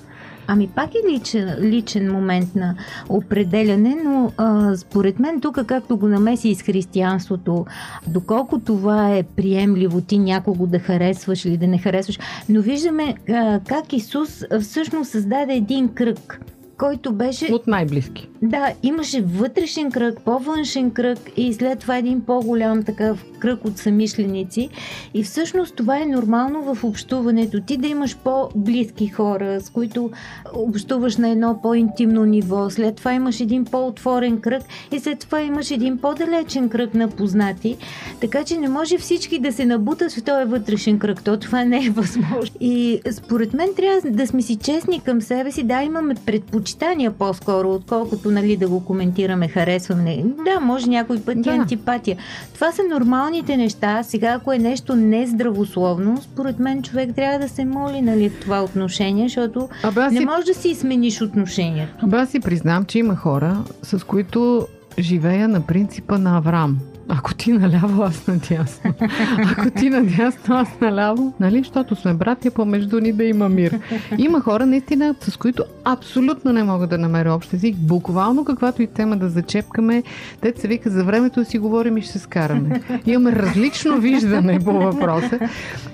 Ами 0.47 0.69
пак 0.69 0.91
е 0.95 1.13
личен, 1.13 1.57
личен 1.61 2.13
момент 2.13 2.55
на 2.55 2.75
определяне, 3.09 3.97
но 4.05 4.33
а, 4.37 4.77
според 4.77 5.19
мен 5.19 5.41
тук, 5.41 5.67
както 5.67 5.97
го 5.97 6.09
намеси 6.09 6.49
и 6.49 6.55
с 6.55 6.63
християнството, 6.63 7.67
доколко 8.07 8.61
това 8.61 9.11
е 9.11 9.23
приемливо 9.23 10.01
ти 10.01 10.19
някого 10.19 10.67
да 10.67 10.79
харесваш 10.79 11.45
или 11.45 11.57
да 11.57 11.67
не 11.67 11.79
харесваш, 11.79 12.19
но 12.49 12.63
виждаме 12.63 13.15
а, 13.29 13.61
как 13.69 13.93
Исус 13.93 14.45
всъщност 14.61 15.11
създаде 15.11 15.55
един 15.55 15.89
кръг, 15.89 16.41
който 16.83 17.13
беше 17.13 17.53
От 17.53 17.67
най-близки. 17.67 18.29
Да, 18.43 18.73
имаше 18.83 19.21
вътрешен 19.21 19.91
кръг, 19.91 20.21
по-външен 20.25 20.91
кръг 20.91 21.19
и 21.37 21.53
след 21.53 21.79
това 21.79 21.97
един 21.97 22.21
по-голям 22.21 22.83
такъв 22.83 23.25
кръг 23.39 23.65
от 23.65 23.79
самишленици. 23.79 24.69
И 25.15 25.23
всъщност 25.23 25.77
това 25.77 25.99
е 25.99 26.07
нормално 26.07 26.75
в 26.75 26.85
общуването. 26.85 27.61
Ти 27.61 27.77
да 27.77 27.87
имаш 27.87 28.17
по-близки 28.17 29.09
хора, 29.09 29.61
с 29.61 29.71
които 29.71 30.11
общуваш 30.55 31.17
на 31.17 31.29
едно 31.29 31.59
по-интимно 31.63 32.25
ниво. 32.25 32.71
След 32.71 32.97
това 32.97 33.13
имаш 33.13 33.41
един 33.41 33.65
по-отворен 33.65 34.41
кръг 34.41 34.63
и 34.93 35.01
след 35.01 35.19
това 35.19 35.41
имаш 35.41 35.71
един 35.71 35.99
по-далечен 35.99 36.69
кръг 36.69 36.95
на 36.95 37.09
познати. 37.09 37.77
Така 38.21 38.45
че 38.45 38.57
не 38.57 38.69
може 38.69 38.99
всички 38.99 39.39
да 39.39 39.53
се 39.53 39.65
набутат 39.65 40.13
в 40.13 40.25
този 40.25 40.45
вътрешен 40.45 40.99
кръг. 40.99 41.25
То 41.25 41.37
това 41.37 41.65
не 41.65 41.87
е 41.87 41.91
възможно. 41.91 42.57
И 42.61 43.01
според 43.11 43.55
мен 43.55 43.69
трябва 43.77 44.11
да 44.11 44.27
сме 44.27 44.43
си 44.43 44.57
честни 44.57 45.01
към 45.01 45.21
себе 45.21 45.53
си. 45.53 45.63
Да, 45.63 45.83
имаме 45.83 46.15
предпочитания 46.15 46.72
по-скоро, 47.19 47.75
отколкото 47.75 48.31
нали, 48.31 48.57
да 48.57 48.69
го 48.69 48.85
коментираме, 48.85 49.49
харесваме. 49.49 50.25
Да, 50.45 50.61
може 50.61 50.87
някой 50.87 51.21
път 51.21 51.37
и 51.37 51.41
Да. 51.41 51.51
антипатия. 51.51 52.17
Това 52.55 52.73
са 52.73 52.83
нормалните 52.91 53.57
неща. 53.57 54.03
Сега, 54.03 54.29
ако 54.29 54.53
е 54.53 54.59
нещо 54.59 54.97
нездравословно, 54.97 56.21
според 56.23 56.59
мен 56.59 56.83
човек 56.83 57.15
трябва 57.17 57.39
да 57.39 57.49
се 57.49 57.65
моли 57.65 58.01
нали, 58.03 58.29
в 58.29 58.41
това 58.41 58.63
отношение, 58.65 59.25
защото 59.25 59.69
Абе, 59.83 60.11
не 60.11 60.19
си, 60.19 60.25
можеш 60.25 60.45
да 60.45 60.55
си 60.55 60.75
смениш 60.75 61.23
отношението. 61.23 61.93
абе, 62.03 62.17
аз 62.17 62.31
си 62.31 62.41
признам, 62.41 62.85
че 62.85 62.99
има 62.99 63.17
хора, 63.17 63.65
с 63.83 64.07
които 64.07 64.67
живея 64.99 65.49
на 65.49 65.61
принципа 65.61 66.19
на 66.19 66.37
Авраам. 66.37 66.79
Ако 67.09 67.35
ти 67.35 67.53
наляво, 67.53 68.03
аз 68.03 68.27
надясно. 68.27 68.95
Ако 69.39 69.71
ти 69.71 69.91
надясно, 69.91 70.55
аз 70.55 70.69
наляво. 70.81 71.35
Нали? 71.41 71.59
Защото 71.59 71.97
сме 71.97 72.15
братя, 72.15 72.51
помежду 72.51 73.01
ни 73.01 73.13
да 73.13 73.25
има 73.25 73.49
мир. 73.49 73.81
Има 74.19 74.41
хора, 74.41 74.67
наистина, 74.67 75.15
с 75.21 75.37
които 75.37 75.65
абсолютно 75.85 76.53
не 76.53 76.65
мога 76.65 76.87
да 76.87 76.99
намеря 76.99 77.35
общ 77.35 77.55
език. 77.55 77.77
Буквално 77.77 78.45
каквато 78.45 78.83
и 78.83 78.87
тема 78.87 79.17
да 79.17 79.29
зачепкаме, 79.29 80.03
те 80.41 80.55
се 80.57 80.69
вика 80.69 80.91
за 80.91 81.05
времето 81.05 81.45
си 81.45 81.59
говорим 81.59 81.97
и 81.97 82.03
ще 82.03 82.13
се 82.13 82.19
скараме. 82.19 82.81
Имаме 83.07 83.33
различно 83.33 83.99
виждане 83.99 84.59
по 84.59 84.73
въпроса. 84.73 85.39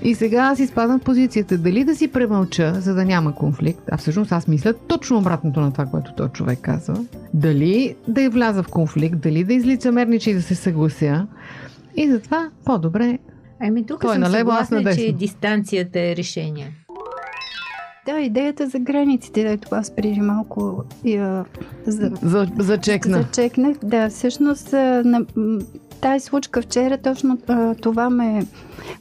И 0.03 0.15
сега 0.15 0.37
аз 0.37 0.59
изпадам 0.59 0.99
в 0.99 1.03
позицията 1.03 1.57
дали 1.57 1.83
да 1.83 1.95
си 1.95 2.07
премълча, 2.07 2.73
за 2.73 2.93
да 2.93 3.05
няма 3.05 3.35
конфликт, 3.35 3.81
а 3.91 3.97
всъщност 3.97 4.31
аз 4.31 4.47
мисля 4.47 4.73
точно 4.73 5.17
обратното 5.17 5.61
на 5.61 5.71
това, 5.71 5.85
което 5.85 6.13
този 6.13 6.31
човек 6.31 6.59
казва. 6.61 6.95
Дали 7.33 7.95
да 8.07 8.21
я 8.21 8.29
вляза 8.29 8.63
в 8.63 8.67
конфликт, 8.67 9.19
дали 9.19 9.43
да 9.43 9.53
излицамернича 9.53 10.29
и 10.29 10.33
да 10.33 10.41
се 10.41 10.55
съглася. 10.99 11.27
И 11.95 12.11
затова 12.11 12.49
по-добре. 12.65 13.19
Ами 13.61 13.85
тук 13.85 14.01
Той 14.01 14.13
съм 14.13 14.21
налево, 14.21 14.51
аз 14.51 14.57
съгласна, 14.57 14.77
надесно. 14.77 15.03
че 15.03 15.11
дистанцията 15.11 15.99
е 15.99 16.15
решение. 16.15 16.73
Да, 18.05 18.19
идеята 18.19 18.67
за 18.67 18.79
границите, 18.79 19.41
ето 19.41 19.67
аз 19.71 19.95
преди 19.95 20.21
малко 20.21 20.83
я 21.05 21.45
за, 21.85 22.11
За, 22.21 22.47
зачекна. 22.59 23.17
зачекнах. 23.17 23.77
Да, 23.83 24.09
всъщност 24.09 24.73
на, 24.73 25.25
тази 26.01 26.25
случка 26.25 26.61
вчера 26.61 26.97
точно 26.97 27.37
това 27.81 28.09
ме 28.09 28.45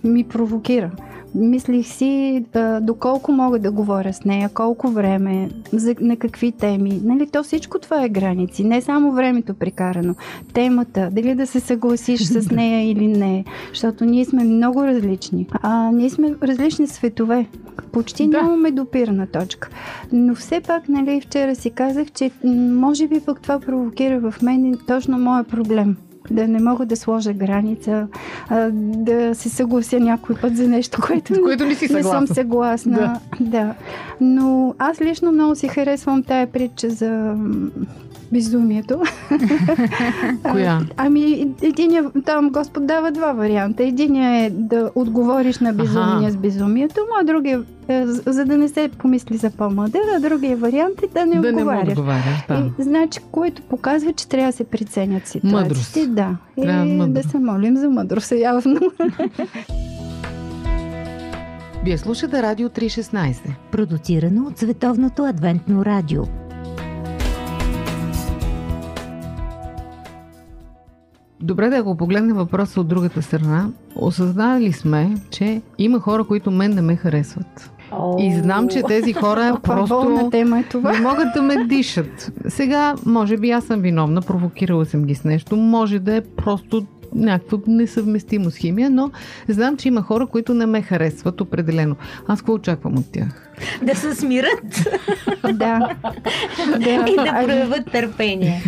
ми 0.05 0.25
провокира. 0.25 0.91
Мислих 1.35 1.87
си 1.87 2.45
а, 2.55 2.81
доколко 2.81 3.33
мога 3.33 3.59
да 3.59 3.71
говоря 3.71 4.13
с 4.13 4.25
нея, 4.25 4.51
колко 4.55 4.89
време, 4.89 5.49
за, 5.73 5.95
на 6.01 6.17
какви 6.17 6.53
теми. 6.53 7.01
Нали, 7.05 7.27
то 7.27 7.43
всичко 7.43 7.79
това 7.79 8.05
е 8.05 8.09
граници, 8.09 8.65
не 8.65 8.81
само 8.81 9.13
времето 9.13 9.55
прекарано. 9.55 10.15
Темата, 10.53 11.09
дали 11.13 11.35
да 11.35 11.47
се 11.47 11.61
съгласиш 11.61 12.23
с 12.23 12.51
нея 12.55 12.91
или 12.91 13.07
не, 13.07 13.45
защото 13.69 14.05
ние 14.05 14.25
сме 14.25 14.45
много 14.45 14.85
различни. 14.85 15.47
А, 15.63 15.91
ние 15.93 16.11
сме 16.11 16.35
различни 16.43 16.87
светове. 16.87 17.47
Почти 17.93 18.29
Да. 18.29 18.43
нямаме 18.43 18.71
допирна 18.71 19.27
точка. 19.27 19.69
Но 20.13 20.35
все 20.35 20.61
пак, 20.61 20.89
нали, 20.89 21.21
вчера 21.21 21.55
си 21.55 21.71
казах, 21.71 22.13
че 22.13 22.31
може 22.45 23.09
би 23.09 23.21
пък 23.21 23.41
това 23.41 23.61
провокира 23.61 24.31
в 24.31 24.43
мен 24.43 24.79
точно 24.87 25.19
моя 25.19 25.45
проблем. 25.45 25.97
Да 26.31 26.49
не 26.49 26.61
мога 26.61 26.87
да 26.87 26.97
сложа 26.97 27.33
граница, 27.33 28.07
а, 28.49 28.71
да 28.73 29.35
се 29.35 29.49
съглася 29.49 30.01
някой 30.01 30.37
път 30.37 30.57
за 30.57 30.69
нещо, 30.69 30.99
което 31.07 31.43
което 31.43 31.65
не 31.65 31.75
си 31.75 31.93
не 31.93 32.03
съм 32.03 32.27
съгласна. 32.27 33.21
Да. 33.41 33.51
да. 33.51 33.75
Но 34.21 34.75
аз 34.79 35.01
лично 35.01 35.33
много 35.33 35.55
си 35.55 35.69
харесвам 35.69 36.23
тая 36.23 36.47
притча 36.47 36.91
за 36.91 37.37
безумието. 38.33 39.03
Коя? 40.53 40.81
Ами, 40.97 41.51
единия, 41.63 42.05
там 42.25 42.51
Господ 42.51 42.87
дава 42.87 43.11
два 43.11 43.33
варианта. 43.33 43.85
Единия 43.85 44.45
е 44.45 44.51
да 44.51 44.91
отговориш 44.95 45.59
на 45.59 45.73
безумния 45.73 46.29
Аха. 46.29 46.31
с 46.31 46.37
безумието 46.37 47.01
му, 47.01 47.17
а 47.21 47.25
другия, 47.25 47.63
е, 47.89 48.07
за 48.07 48.45
да 48.45 48.57
не 48.57 48.69
се 48.69 48.91
помисли 48.99 49.37
за 49.37 49.51
по-мъдър, 49.51 50.01
а 50.17 50.21
другия 50.21 50.57
вариант 50.57 51.03
е 51.03 51.07
да 51.15 51.27
не 51.27 51.35
да 51.35 51.41
не 51.41 51.53
му 51.53 51.59
отговаряш. 51.59 51.89
отговаряш. 51.89 52.47
Да. 52.49 52.71
И, 52.79 52.83
значи, 52.83 53.21
което 53.31 53.63
показва, 53.63 54.13
че 54.13 54.29
трябва 54.29 54.49
да 54.49 54.57
се 54.57 54.65
преценят 54.65 55.27
ситуациите. 55.27 55.57
Мъдрост. 55.57 56.15
Да. 56.15 56.37
Трябва 56.63 56.87
и 56.87 56.97
мъдро. 56.97 57.13
да 57.13 57.29
се 57.29 57.39
молим 57.39 57.77
за 57.77 57.91
мъдрост, 57.91 58.33
явно. 58.33 58.81
Вие 61.85 61.99
слушате 61.99 62.43
Радио 62.43 62.69
316. 62.69 63.37
Продуцирано 63.71 64.47
от 64.47 64.59
Световното 64.59 65.25
адвентно 65.25 65.85
радио. 65.85 66.23
Добре 71.41 71.69
да 71.69 71.83
го 71.83 71.97
погледнем 71.97 72.37
въпроса 72.37 72.81
от 72.81 72.89
другата 72.89 73.23
страна. 73.23 73.69
Осъзнали 73.97 74.73
сме, 74.73 75.15
че 75.31 75.63
има 75.79 76.01
хора, 76.01 76.25
които 76.25 76.51
мен 76.51 76.75
не 76.75 76.83
ме 76.83 76.97
харесват. 76.97 77.71
И 78.19 78.35
знам, 78.35 78.69
че 78.69 78.83
тези 78.83 79.13
хора 79.13 79.57
просто 79.63 80.29
тема 80.31 80.59
е 80.61 80.63
това. 80.63 80.93
не 80.93 81.01
могат 81.01 81.27
да 81.35 81.43
ме 81.43 81.65
дишат. 81.65 82.33
Сега, 82.49 82.95
може 83.07 83.37
би 83.37 83.51
аз 83.51 83.65
съм 83.65 83.81
виновна, 83.81 84.23
провокирала 84.23 84.87
съм 84.87 85.05
ги 85.05 85.15
с 85.15 85.25
нещо. 85.25 85.57
Може 85.57 85.99
да 85.99 86.17
е 86.17 86.21
просто 86.21 86.87
някаква 87.15 87.59
несъвместимост 87.67 88.57
химия, 88.57 88.91
но 88.91 89.11
знам, 89.49 89.77
че 89.77 89.89
има 89.89 90.03
хора, 90.03 90.27
които 90.27 90.55
не 90.55 90.67
ме 90.67 90.83
харесват 90.83 91.41
определено. 91.41 91.97
Аз 92.27 92.41
какво 92.41 92.53
очаквам 92.53 92.99
от 92.99 93.13
тях? 93.13 93.45
Да 93.83 93.95
се 93.95 94.15
смират 94.15 94.63
Да. 95.43 95.97
да. 96.79 97.05
и 97.09 97.17
да 97.17 97.41
проявят 97.45 97.91
търпение. 97.93 98.63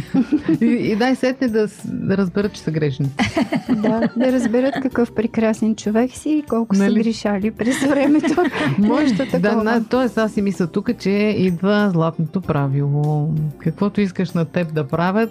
И, 0.61 0.64
и 0.64 0.97
дай 0.97 1.16
сетне 1.16 1.49
да, 1.49 1.66
да 1.85 2.16
разберат, 2.16 2.52
че 2.52 2.61
са 2.61 2.70
грешни. 2.70 3.06
да, 3.68 4.09
да 4.16 4.32
разберат 4.32 4.75
какъв 4.82 5.12
прекрасен 5.12 5.76
човек 5.76 6.11
си 6.11 6.30
и 6.30 6.42
колко 6.42 6.76
Нали? 6.76 6.92
са 6.94 7.00
грешали 7.04 7.50
през 7.50 7.80
времето. 7.80 8.42
Нещо 8.78 9.25
Да, 9.25 9.30
такова. 9.30 9.64
на, 9.64 9.85
тоест 9.85 10.18
аз 10.18 10.32
си 10.32 10.42
мисля 10.42 10.66
тук, 10.66 10.99
че 10.99 11.11
идва 11.38 11.90
златното 11.92 12.40
правило. 12.40 13.28
Каквото 13.59 14.00
искаш 14.00 14.32
на 14.32 14.44
теб 14.44 14.75
да 14.75 14.88
правят, 14.88 15.30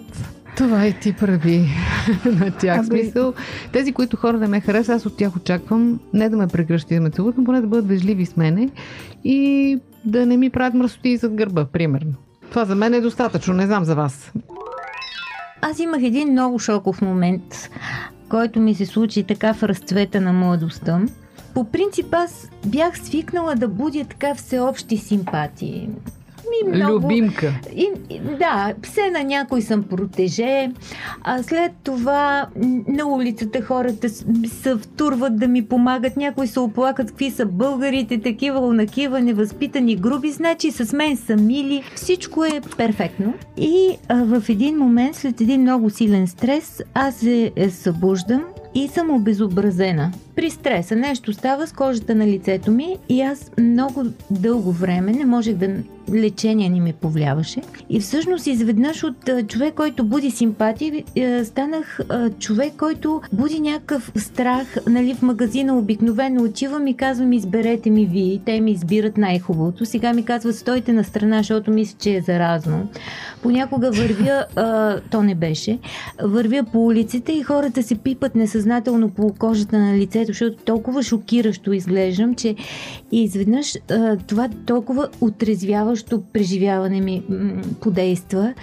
това 0.56 0.86
и 0.86 0.92
ти 0.92 1.12
прави 1.12 1.68
на 2.26 2.50
тях. 2.50 2.80
Абе- 2.80 2.86
Смисъл, 2.86 3.34
тези, 3.72 3.92
които 3.92 4.16
хора 4.16 4.38
не 4.38 4.46
ме 4.46 4.60
харесват, 4.60 4.96
аз 4.96 5.06
от 5.06 5.16
тях 5.16 5.36
очаквам 5.36 6.00
не 6.12 6.28
да 6.28 6.36
ме 6.36 6.46
прегръщи 6.46 6.94
да 6.94 7.00
ме 7.00 7.10
целуват, 7.10 7.38
но 7.38 7.44
поне 7.44 7.60
да 7.60 7.66
бъдат 7.66 7.88
вежливи 7.88 8.26
с 8.26 8.36
мене 8.36 8.68
и 9.24 9.78
да 10.04 10.26
не 10.26 10.36
ми 10.36 10.50
правят 10.50 10.74
мръсоти 10.74 11.16
зад 11.16 11.34
гърба, 11.34 11.64
примерно. 11.64 12.12
Това 12.50 12.64
за 12.64 12.74
мен 12.74 12.94
е 12.94 13.00
достатъчно, 13.00 13.54
не 13.54 13.66
знам 13.66 13.84
за 13.84 13.94
вас. 13.94 14.32
Аз 15.62 15.78
имах 15.78 16.02
един 16.02 16.28
много 16.28 16.58
шоков 16.58 17.02
момент, 17.02 17.70
който 18.28 18.60
ми 18.60 18.74
се 18.74 18.86
случи 18.86 19.24
така 19.24 19.54
в 19.54 19.62
разцвета 19.62 20.20
на 20.20 20.32
младостта. 20.32 21.00
По 21.54 21.64
принцип 21.64 22.14
аз 22.14 22.48
бях 22.66 22.98
свикнала 22.98 23.54
да 23.54 23.68
будя 23.68 24.04
така 24.04 24.34
всеобщи 24.34 24.96
симпатии. 24.96 25.88
Ми 26.50 26.76
много... 26.76 26.92
Любимка. 26.92 27.52
И, 27.76 27.88
да, 28.38 28.74
все 28.82 29.10
на 29.10 29.24
някой 29.24 29.62
съм 29.62 29.82
протеже, 29.82 30.70
а 31.22 31.42
след 31.42 31.72
това 31.84 32.46
на 32.88 33.06
улицата 33.06 33.62
хората 33.62 34.08
се 34.08 34.76
втурват 34.76 35.38
да 35.38 35.48
ми 35.48 35.64
помагат, 35.64 36.16
някои 36.16 36.46
се 36.46 36.60
оплакат 36.60 37.10
какви 37.10 37.30
са 37.30 37.46
българите, 37.46 38.20
такива 38.20 38.60
онакива, 38.60 39.20
невъзпитани, 39.20 39.96
груби, 39.96 40.30
значи 40.30 40.70
с 40.70 40.92
мен 40.92 41.16
са 41.16 41.36
мили, 41.36 41.82
всичко 41.94 42.44
е 42.44 42.60
перфектно. 42.76 43.34
И 43.56 43.96
а, 44.08 44.24
в 44.24 44.48
един 44.48 44.78
момент, 44.78 45.14
след 45.16 45.40
един 45.40 45.60
много 45.60 45.90
силен 45.90 46.26
стрес, 46.26 46.82
аз 46.94 47.14
се 47.14 47.52
е, 47.56 47.70
събуждам 47.70 48.44
и 48.74 48.88
съм 48.88 49.10
обезобразена. 49.10 50.12
При 50.36 50.50
стреса 50.50 50.96
нещо 50.96 51.32
става 51.32 51.66
с 51.66 51.72
кожата 51.72 52.14
на 52.14 52.26
лицето 52.26 52.70
ми 52.70 52.96
и 53.08 53.22
аз 53.22 53.50
много 53.58 54.04
дълго 54.30 54.72
време 54.72 55.12
не 55.12 55.24
можех 55.24 55.54
да 55.54 55.68
лечение 56.14 56.68
не 56.68 56.80
ми 56.80 56.92
повлияваше. 56.92 57.60
И 57.90 58.00
всъщност 58.00 58.46
изведнъж 58.46 59.04
от 59.04 59.48
човек, 59.48 59.74
който 59.74 60.04
буди 60.04 60.30
симпатия, 60.30 61.04
а, 61.18 61.44
станах 61.44 62.00
човек, 62.38 62.72
който 62.78 63.20
буди 63.32 63.60
някакъв 63.60 64.12
страх. 64.16 64.76
Нали, 64.88 65.14
в 65.14 65.22
магазина 65.22 65.78
обикновено 65.78 66.42
отивам 66.42 66.86
и 66.86 66.96
казвам, 66.96 67.32
изберете 67.32 67.90
ми 67.90 68.06
ви. 68.06 68.40
Те 68.46 68.60
ми 68.60 68.70
избират 68.70 69.16
най-хубавото. 69.16 69.86
Сега 69.86 70.12
ми 70.12 70.24
казват, 70.24 70.56
стойте 70.56 70.92
на 70.92 71.04
страна, 71.04 71.38
защото 71.38 71.70
мисля, 71.70 71.96
че 72.00 72.14
е 72.14 72.20
заразно. 72.20 72.88
Понякога 73.42 73.90
вървя, 73.90 74.44
а, 74.56 74.96
то 75.10 75.22
не 75.22 75.34
беше, 75.34 75.78
вървя 76.22 76.64
по 76.72 76.86
улиците 76.86 77.32
и 77.32 77.42
хората 77.42 77.82
се 77.82 77.94
пипат 77.94 78.34
несъзнателно 78.60 79.10
по 79.10 79.34
кожата 79.38 79.78
на 79.78 79.98
лицето, 79.98 80.26
защото 80.26 80.64
толкова 80.64 81.02
шокиращо 81.02 81.72
изглеждам, 81.72 82.34
че 82.34 82.54
изведнъж 83.12 83.76
а, 83.90 84.16
това 84.16 84.48
толкова 84.66 85.08
отрезвяващо 85.20 86.22
преживяване 86.32 87.00
ми 87.00 87.22
м, 87.28 87.62
подейства. 87.80 88.54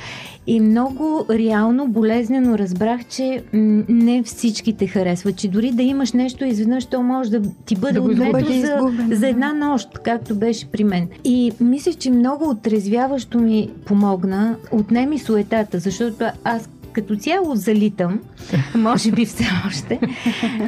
И 0.48 0.60
много 0.60 1.26
реално, 1.30 1.88
болезнено 1.88 2.58
разбрах, 2.58 3.06
че 3.06 3.44
м, 3.54 3.84
не 3.90 4.24
всички 4.24 4.74
те 4.74 4.88
харесват, 4.88 5.38
че 5.38 5.48
дори 5.48 5.72
да 5.72 5.84
имаш 5.84 6.12
нещо, 6.14 6.46
изведнъж 6.46 6.86
то 6.86 7.04
може 7.04 7.32
да 7.32 7.42
ти 7.66 7.76
бъде 7.76 7.94
Да 7.94 8.02
отнето 8.02 8.54
за, 8.54 8.80
за 9.12 9.28
една 9.28 9.54
нощ, 9.54 9.88
както 10.04 10.36
беше 10.36 10.66
при 10.66 10.84
мен. 10.84 11.08
И 11.24 11.52
мисля, 11.60 11.94
че 11.94 12.12
много 12.12 12.50
отрезвяващо 12.50 13.40
ми 13.40 13.70
помогна, 13.86 14.56
отне 14.72 15.06
ми 15.06 15.20
суетата, 15.20 15.80
защото 15.80 16.26
аз 16.44 16.70
като 16.98 17.16
цяло 17.16 17.56
залитам, 17.56 18.20
може 18.76 19.12
би 19.12 19.26
все 19.26 19.46
още, 19.68 20.00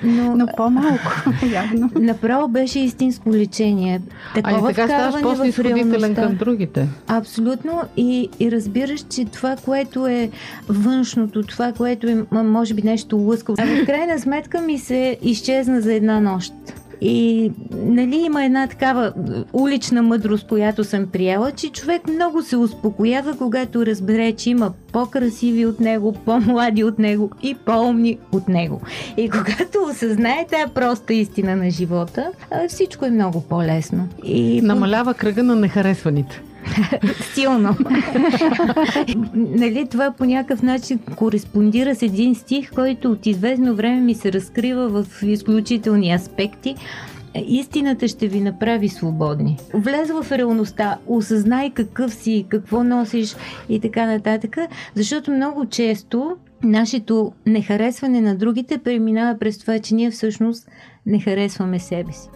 но, 0.03 0.35
Но 0.35 0.47
по-малко, 0.57 1.11
явно. 1.53 1.89
направо 1.95 2.47
беше 2.47 2.79
истинско 2.79 3.29
лечение. 3.29 4.01
А 4.31 4.41
Такова 4.41 4.67
така 4.67 4.87
ставаш 4.87 5.21
по-снисходителен 5.21 6.15
към 6.15 6.35
другите. 6.35 6.87
Абсолютно. 7.07 7.81
И, 7.97 8.29
и 8.39 8.51
разбираш, 8.51 9.05
че 9.09 9.25
това, 9.25 9.55
което 9.65 10.07
е 10.07 10.29
външното, 10.67 11.43
това, 11.43 11.73
което 11.73 12.07
е, 12.07 12.25
може 12.31 12.73
би 12.73 12.81
нещо 12.81 13.17
лъскаво, 13.17 13.55
а 13.59 13.65
в 13.65 13.85
крайна 13.85 14.19
сметка 14.19 14.61
ми 14.61 14.77
се 14.77 15.17
изчезна 15.21 15.81
за 15.81 15.93
една 15.93 16.19
нощ. 16.19 16.53
И 17.01 17.51
нали 17.75 18.15
има 18.15 18.45
една 18.45 18.67
такава 18.67 19.13
улична 19.53 20.03
мъдрост, 20.03 20.47
която 20.47 20.83
съм 20.83 21.07
приела, 21.07 21.51
че 21.51 21.69
човек 21.69 22.07
много 22.07 22.41
се 22.41 22.57
успокоява, 22.57 23.37
когато 23.37 23.85
разбере, 23.85 24.31
че 24.31 24.49
има 24.49 24.71
по-красиви 24.91 25.65
от 25.65 25.79
него, 25.79 26.13
по-млади 26.25 26.83
от 26.83 26.99
него 26.99 27.31
и 27.43 27.55
по-умни 27.55 28.17
от 28.31 28.47
него. 28.47 28.81
И 29.17 29.29
когато 29.29 29.79
осъзнае 29.91 30.45
тази 30.51 30.73
проста 30.73 31.13
истина 31.13 31.55
на 31.55 31.69
живота, 31.69 32.31
всичко 32.67 33.05
е 33.05 33.09
много 33.09 33.41
по-лесно. 33.41 34.07
И 34.23 34.61
Намалява 34.61 35.13
кръга 35.13 35.43
на 35.43 35.55
нехаресваните. 35.55 36.41
Силно. 37.33 37.77
нали, 39.35 39.87
това 39.91 40.11
по 40.11 40.25
някакъв 40.25 40.61
начин 40.61 40.99
кореспондира 41.15 41.95
с 41.95 42.01
един 42.01 42.35
стих, 42.35 42.71
който 42.71 43.11
от 43.11 43.25
известно 43.25 43.75
време 43.75 44.01
ми 44.01 44.15
се 44.15 44.33
разкрива 44.33 45.03
в 45.03 45.23
изключителни 45.23 46.11
аспекти. 46.11 46.75
Истината 47.35 48.07
ще 48.07 48.27
ви 48.27 48.41
направи 48.41 48.89
свободни. 48.89 49.57
Влез 49.73 50.11
в 50.11 50.31
реалността, 50.31 50.97
осъзнай 51.07 51.69
какъв 51.69 52.13
си, 52.13 52.45
какво 52.49 52.83
носиш 52.83 53.35
и 53.69 53.79
така 53.79 54.05
нататък, 54.05 54.57
защото 54.95 55.31
много 55.31 55.65
често 55.65 56.35
нашето 56.63 57.31
нехаресване 57.45 58.21
на 58.21 58.35
другите 58.35 58.77
преминава 58.77 59.39
през 59.39 59.57
това, 59.57 59.79
че 59.79 59.95
ние 59.95 60.11
всъщност 60.11 60.69
не 61.05 61.19
харесваме 61.19 61.79
себе 61.79 62.11
си. 62.11 62.29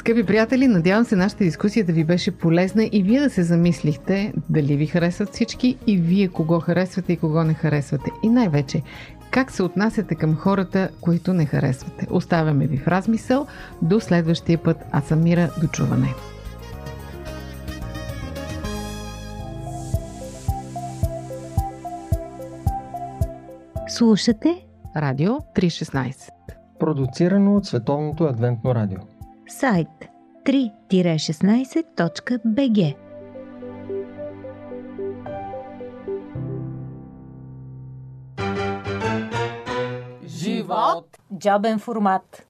Скъпи 0.00 0.26
приятели, 0.26 0.68
надявам 0.68 1.04
се 1.04 1.16
нашата 1.16 1.44
дискусия 1.44 1.84
да 1.84 1.92
ви 1.92 2.04
беше 2.04 2.30
полезна 2.30 2.84
и 2.92 3.02
вие 3.02 3.20
да 3.20 3.30
се 3.30 3.42
замислихте 3.42 4.32
дали 4.50 4.76
ви 4.76 4.86
харесват 4.86 5.28
всички 5.28 5.76
и 5.86 5.96
вие 5.96 6.28
кого 6.28 6.60
харесвате 6.60 7.12
и 7.12 7.16
кого 7.16 7.44
не 7.44 7.54
харесвате. 7.54 8.10
И 8.22 8.28
най-вече, 8.28 8.82
как 9.30 9.50
се 9.50 9.62
отнасяте 9.62 10.14
към 10.14 10.36
хората, 10.36 10.88
които 11.00 11.32
не 11.32 11.46
харесвате. 11.46 12.06
Оставяме 12.10 12.66
ви 12.66 12.76
в 12.76 12.88
размисъл. 12.88 13.46
До 13.82 14.00
следващия 14.00 14.58
път. 14.58 14.76
Аз 14.92 15.04
съм 15.04 15.22
Мира. 15.22 15.50
До 15.60 15.66
чуване. 15.66 16.14
Слушате 23.88 24.66
Радио 24.96 25.30
316. 25.30 26.14
Продуцирано 26.78 27.56
от 27.56 27.66
Световното 27.66 28.24
адвентно 28.24 28.74
радио. 28.74 28.98
Сайт 29.50 29.88
3-16.bg 30.44 32.96
Живот! 40.22 41.06
Джобен 41.38 41.78
формат. 41.78 42.46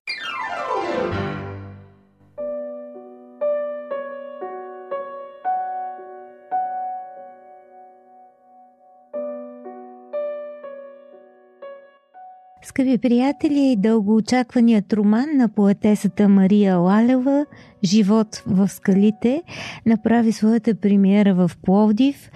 Скъпи 12.81 12.99
приятели, 12.99 13.77
дългоочакваният 13.79 14.93
роман 14.93 15.27
на 15.35 15.49
поетесата 15.49 16.29
Мария 16.29 16.77
Лалева 16.77 17.47
«Живот 17.85 18.43
в 18.47 18.69
скалите» 18.69 19.43
направи 19.87 20.33
своята 20.33 20.75
премиера 20.75 21.35
в 21.35 21.51
Пловдив. 21.63 22.31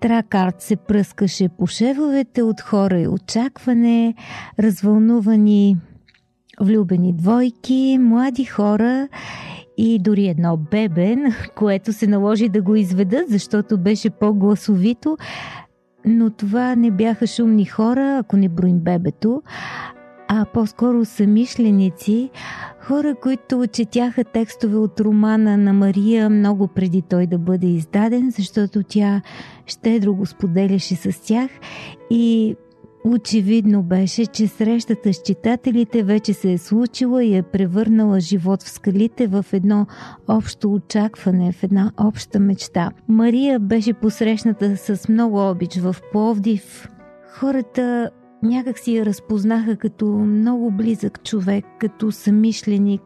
Тракарт 0.00 0.62
се 0.62 0.76
пръскаше 0.76 1.48
по 1.48 1.66
шевовете 1.66 2.42
от 2.42 2.60
хора 2.60 3.00
и 3.00 3.08
очакване, 3.08 4.14
развълнувани 4.58 5.76
влюбени 6.60 7.12
двойки, 7.12 7.98
млади 8.00 8.44
хора 8.44 9.08
и 9.76 9.98
дори 9.98 10.26
едно 10.26 10.56
бебе, 10.56 11.16
което 11.56 11.92
се 11.92 12.06
наложи 12.06 12.48
да 12.48 12.62
го 12.62 12.76
изведат, 12.76 13.28
защото 13.28 13.78
беше 13.78 14.10
по-гласовито. 14.10 15.16
Но 16.06 16.30
това 16.30 16.76
не 16.76 16.90
бяха 16.90 17.26
шумни 17.26 17.64
хора, 17.64 18.18
ако 18.18 18.36
не 18.36 18.48
броим 18.48 18.78
бебето, 18.78 19.42
а 20.28 20.44
по-скоро 20.44 21.04
самишленици, 21.04 22.30
хора, 22.80 23.14
които 23.14 23.66
четяха 23.72 24.24
текстове 24.24 24.76
от 24.76 25.00
романа 25.00 25.56
на 25.56 25.72
Мария 25.72 26.30
много 26.30 26.68
преди 26.68 27.02
той 27.02 27.26
да 27.26 27.38
бъде 27.38 27.66
издаден, 27.66 28.30
защото 28.30 28.82
тя 28.82 29.22
щедро 29.66 30.14
го 30.14 30.26
споделяше 30.26 30.96
с 30.96 31.26
тях 31.26 31.50
и 32.10 32.56
Очевидно 33.06 33.82
беше, 33.82 34.26
че 34.26 34.46
срещата 34.46 35.14
с 35.14 35.22
читателите 35.22 36.02
вече 36.02 36.32
се 36.32 36.52
е 36.52 36.58
случила 36.58 37.24
и 37.24 37.36
е 37.36 37.42
превърнала 37.42 38.20
живот 38.20 38.62
в 38.62 38.70
скалите 38.70 39.26
в 39.26 39.46
едно 39.52 39.86
общо 40.28 40.72
очакване, 40.72 41.52
в 41.52 41.62
една 41.62 41.92
обща 42.00 42.40
мечта. 42.40 42.90
Мария 43.08 43.60
беше 43.60 43.92
посрещната 43.92 44.76
с 44.76 45.08
много 45.08 45.50
обич 45.50 45.76
в 45.76 45.96
Пловдив. 46.12 46.88
Хората 47.30 48.10
някак 48.42 48.78
си 48.78 48.96
я 48.96 49.06
разпознаха 49.06 49.76
като 49.76 50.06
много 50.06 50.70
близък 50.70 51.24
човек, 51.24 51.64
като 51.80 52.12
самишленик, 52.12 53.02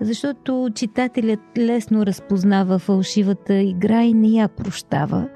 защото 0.00 0.70
читателят 0.74 1.40
лесно 1.58 2.06
разпознава 2.06 2.78
фалшивата 2.78 3.54
игра 3.54 4.02
и 4.02 4.14
не 4.14 4.28
я 4.28 4.48
прощава, 4.48 5.28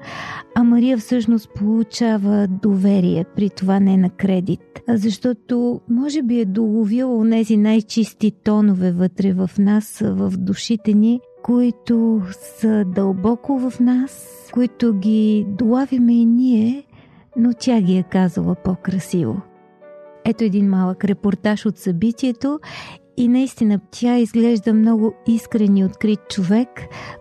а 0.55 0.63
Мария 0.63 0.97
всъщност 0.97 1.49
получава 1.55 2.47
доверие, 2.47 3.25
при 3.35 3.49
това 3.49 3.79
не 3.79 3.97
на 3.97 4.09
кредит, 4.09 4.81
защото 4.89 5.81
може 5.89 6.21
би 6.21 6.39
е 6.39 6.45
доловила 6.45 7.29
тези 7.29 7.57
най-чисти 7.57 8.31
тонове 8.31 8.91
вътре 8.91 9.33
в 9.33 9.49
нас, 9.59 10.01
в 10.05 10.33
душите 10.37 10.93
ни, 10.93 11.19
които 11.43 12.21
са 12.59 12.85
дълбоко 12.85 13.59
в 13.59 13.79
нас, 13.79 14.41
които 14.53 14.93
ги 14.93 15.45
долавяме 15.49 16.13
и 16.13 16.25
ние, 16.25 16.85
но 17.37 17.53
тя 17.59 17.81
ги 17.81 17.97
е 17.97 18.03
казала 18.03 18.55
по-красиво. 18.55 19.41
Ето 20.25 20.43
един 20.43 20.69
малък 20.69 21.05
репортаж 21.05 21.65
от 21.65 21.77
събитието 21.77 22.59
и 23.17 23.27
наистина 23.27 23.79
тя 23.91 24.17
изглежда 24.17 24.73
много 24.73 25.13
искрен 25.27 25.77
и 25.77 25.85
открит 25.85 26.19
човек, 26.29 26.69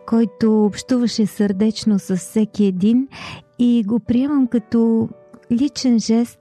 който 0.06 0.64
общуваше 0.64 1.26
сърдечно 1.26 1.98
с 1.98 2.16
всеки 2.16 2.64
един 2.64 3.08
и 3.58 3.84
го 3.86 4.00
приемам 4.00 4.46
като 4.46 5.08
личен 5.52 5.98
жест 5.98 6.40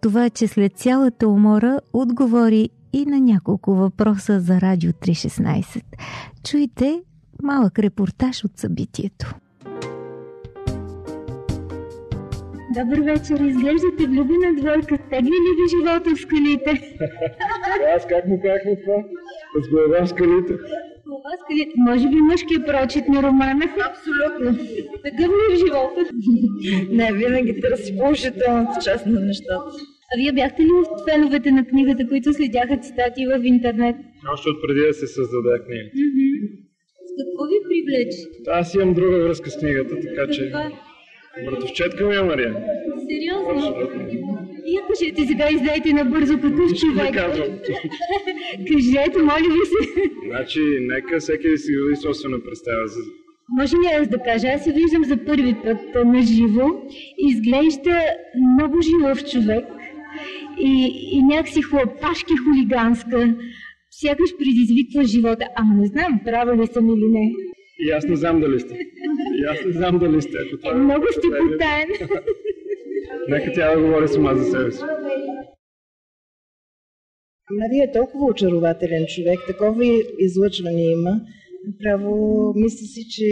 това, 0.00 0.30
че 0.30 0.48
след 0.48 0.76
цялата 0.76 1.28
умора 1.28 1.78
отговори 1.92 2.70
и 2.92 3.06
на 3.06 3.20
няколко 3.20 3.74
въпроса 3.74 4.40
за 4.40 4.60
Радио 4.60 4.92
316. 4.92 5.82
Чуйте 6.44 7.02
малък 7.42 7.78
репортаж 7.78 8.44
от 8.44 8.58
събитието. 8.58 9.34
Добър 12.76 13.00
вечер, 13.00 13.38
изглеждате 13.40 14.06
влюбена 14.06 14.54
двойка. 14.56 14.98
Тегли 15.10 15.36
ли 15.44 15.52
ви 15.58 15.64
живота 15.74 16.10
в 16.16 16.20
скалите? 16.20 16.70
Аз 17.96 18.06
как 18.06 18.26
му 18.28 18.40
казахме 18.42 18.76
това? 18.82 18.98
С 19.64 19.68
глава 19.68 20.04
в 20.04 20.08
скалите. 20.08 20.52
Глава 21.06 21.30
в 21.36 21.40
скалите. 21.44 21.72
Може 21.88 22.08
би 22.08 22.16
мъжкият 22.16 22.66
прочит 22.66 23.08
на 23.08 23.22
романа? 23.22 23.64
Абсолютно. 23.90 24.48
Такъв 25.04 25.28
ли 25.28 25.42
е 25.46 25.54
в 25.54 25.58
живота? 25.58 26.00
Не, 26.90 27.12
винаги 27.12 27.60
търси 27.60 27.98
положителната 27.98 28.80
част 28.84 29.06
на 29.06 29.20
нещата. 29.20 29.70
А 30.10 30.12
вие 30.18 30.32
бяхте 30.32 30.62
ли 30.62 30.72
от 30.72 31.10
феновете 31.10 31.50
на 31.50 31.66
книгата, 31.66 32.08
които 32.08 32.32
следяха 32.32 32.76
цитати 32.76 33.26
в 33.26 33.44
интернет? 33.44 33.96
Още 34.32 34.48
от 34.50 34.62
преди 34.62 34.80
да 34.86 34.94
се 34.94 35.06
създаде 35.06 35.58
книга. 35.64 35.88
С 37.06 37.10
какво 37.20 37.42
ви 37.50 37.58
привлече? 37.68 38.18
Аз 38.60 38.74
имам 38.74 38.94
друга 38.94 39.18
връзка 39.24 39.50
с 39.50 39.58
книгата, 39.58 39.94
така 40.00 40.32
че... 40.32 40.52
Братовчетка 41.46 42.06
ми 42.06 42.16
е 42.16 42.22
Мария. 42.22 42.54
Сериозно? 43.10 43.50
Абсолютно. 43.50 44.38
Кажете 44.88 45.26
сега, 45.26 45.48
излейте 45.50 45.92
набързо 45.92 46.34
какъв 46.34 46.58
Нищо 46.70 46.86
не 46.86 46.92
човек. 46.94 47.14
казвам. 47.14 47.48
Кажете, 48.72 49.18
моля 49.22 49.48
ви 49.54 49.66
се. 49.66 50.10
Значи, 50.26 50.60
нека 50.80 51.18
всеки 51.20 51.50
да 51.50 51.58
си 51.58 51.72
гради 51.72 51.96
собствена 51.96 52.40
представа 52.44 52.86
за... 52.86 53.00
Може 53.58 53.76
ли 53.76 53.86
аз 54.00 54.08
да 54.08 54.18
кажа? 54.18 54.48
Аз 54.48 54.64
се 54.64 54.72
виждам 54.72 55.04
за 55.04 55.16
първи 55.24 55.54
път 55.64 56.04
на 56.06 56.22
живо. 56.22 56.68
Изглежда 57.18 58.00
много 58.54 58.82
живов 58.82 59.24
човек 59.24 59.64
и, 60.60 60.92
и 61.12 61.22
някакси 61.22 61.62
хлапашки 61.62 62.32
хулиганска. 62.36 63.34
Сякаш 63.90 64.30
предизвиква 64.38 65.04
живота. 65.04 65.44
Ама 65.56 65.74
не 65.74 65.86
знам, 65.86 66.20
права 66.24 66.56
ли 66.56 66.66
съм 66.66 66.86
или 66.90 67.08
не. 67.10 67.32
И 67.78 67.90
аз 67.90 68.04
не 68.04 68.16
знам 68.16 68.40
дали 68.40 68.60
сте. 68.60 68.74
И 69.38 69.44
аз 69.44 69.64
не 69.66 69.72
знам 69.72 69.98
дали 69.98 70.22
сте. 70.22 70.36
Ако 70.46 70.58
това 70.58 70.70
Е, 70.70 70.74
е 70.74 70.78
много 70.78 71.06
сте 71.10 71.20
впечатление, 71.20 71.52
потаен. 71.52 71.88
Нека 73.28 73.52
тя 73.52 73.74
да 73.74 73.82
говори 73.82 74.08
сама 74.08 74.36
за 74.36 74.44
себе 74.50 74.72
си. 74.72 74.82
Мария 77.50 77.84
е 77.84 77.92
толкова 77.92 78.26
очарователен 78.26 79.06
човек, 79.06 79.38
такова 79.46 79.84
излъчване 80.18 80.82
има. 80.82 81.20
Право, 81.82 82.52
мисля 82.56 82.86
си, 82.86 83.08
че 83.08 83.24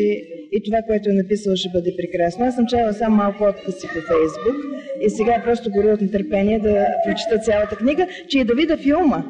и 0.52 0.62
това, 0.64 0.78
което 0.86 1.10
е 1.10 1.12
написала, 1.12 1.56
ще 1.56 1.68
бъде 1.72 1.96
прекрасно. 1.96 2.44
Аз 2.44 2.54
съм 2.54 2.66
чела 2.66 2.92
само 2.92 3.16
малко 3.16 3.44
откъси 3.44 3.86
по 3.86 3.94
Фейсбук 3.94 4.64
и 5.00 5.10
сега 5.10 5.42
просто 5.44 5.70
горя 5.70 5.92
от 5.92 6.00
нетърпение 6.00 6.58
да 6.58 6.86
прочита 7.06 7.38
цялата 7.38 7.76
книга, 7.76 8.06
че 8.28 8.38
и 8.38 8.44
да 8.44 8.54
видя 8.54 8.76
филма. 8.76 9.24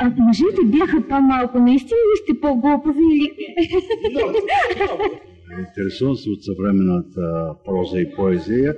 А 0.00 0.12
мъжете 0.18 0.60
бяха 0.64 1.08
по-малко. 1.08 1.58
Наистина 1.58 1.98
ли 1.98 2.16
сте 2.22 2.40
по-глупави 2.40 3.04
или... 3.14 3.30
Интересувам 5.58 6.16
се 6.16 6.30
от 6.30 6.44
съвременната 6.44 7.54
проза 7.64 8.00
и 8.00 8.14
поезия. 8.16 8.76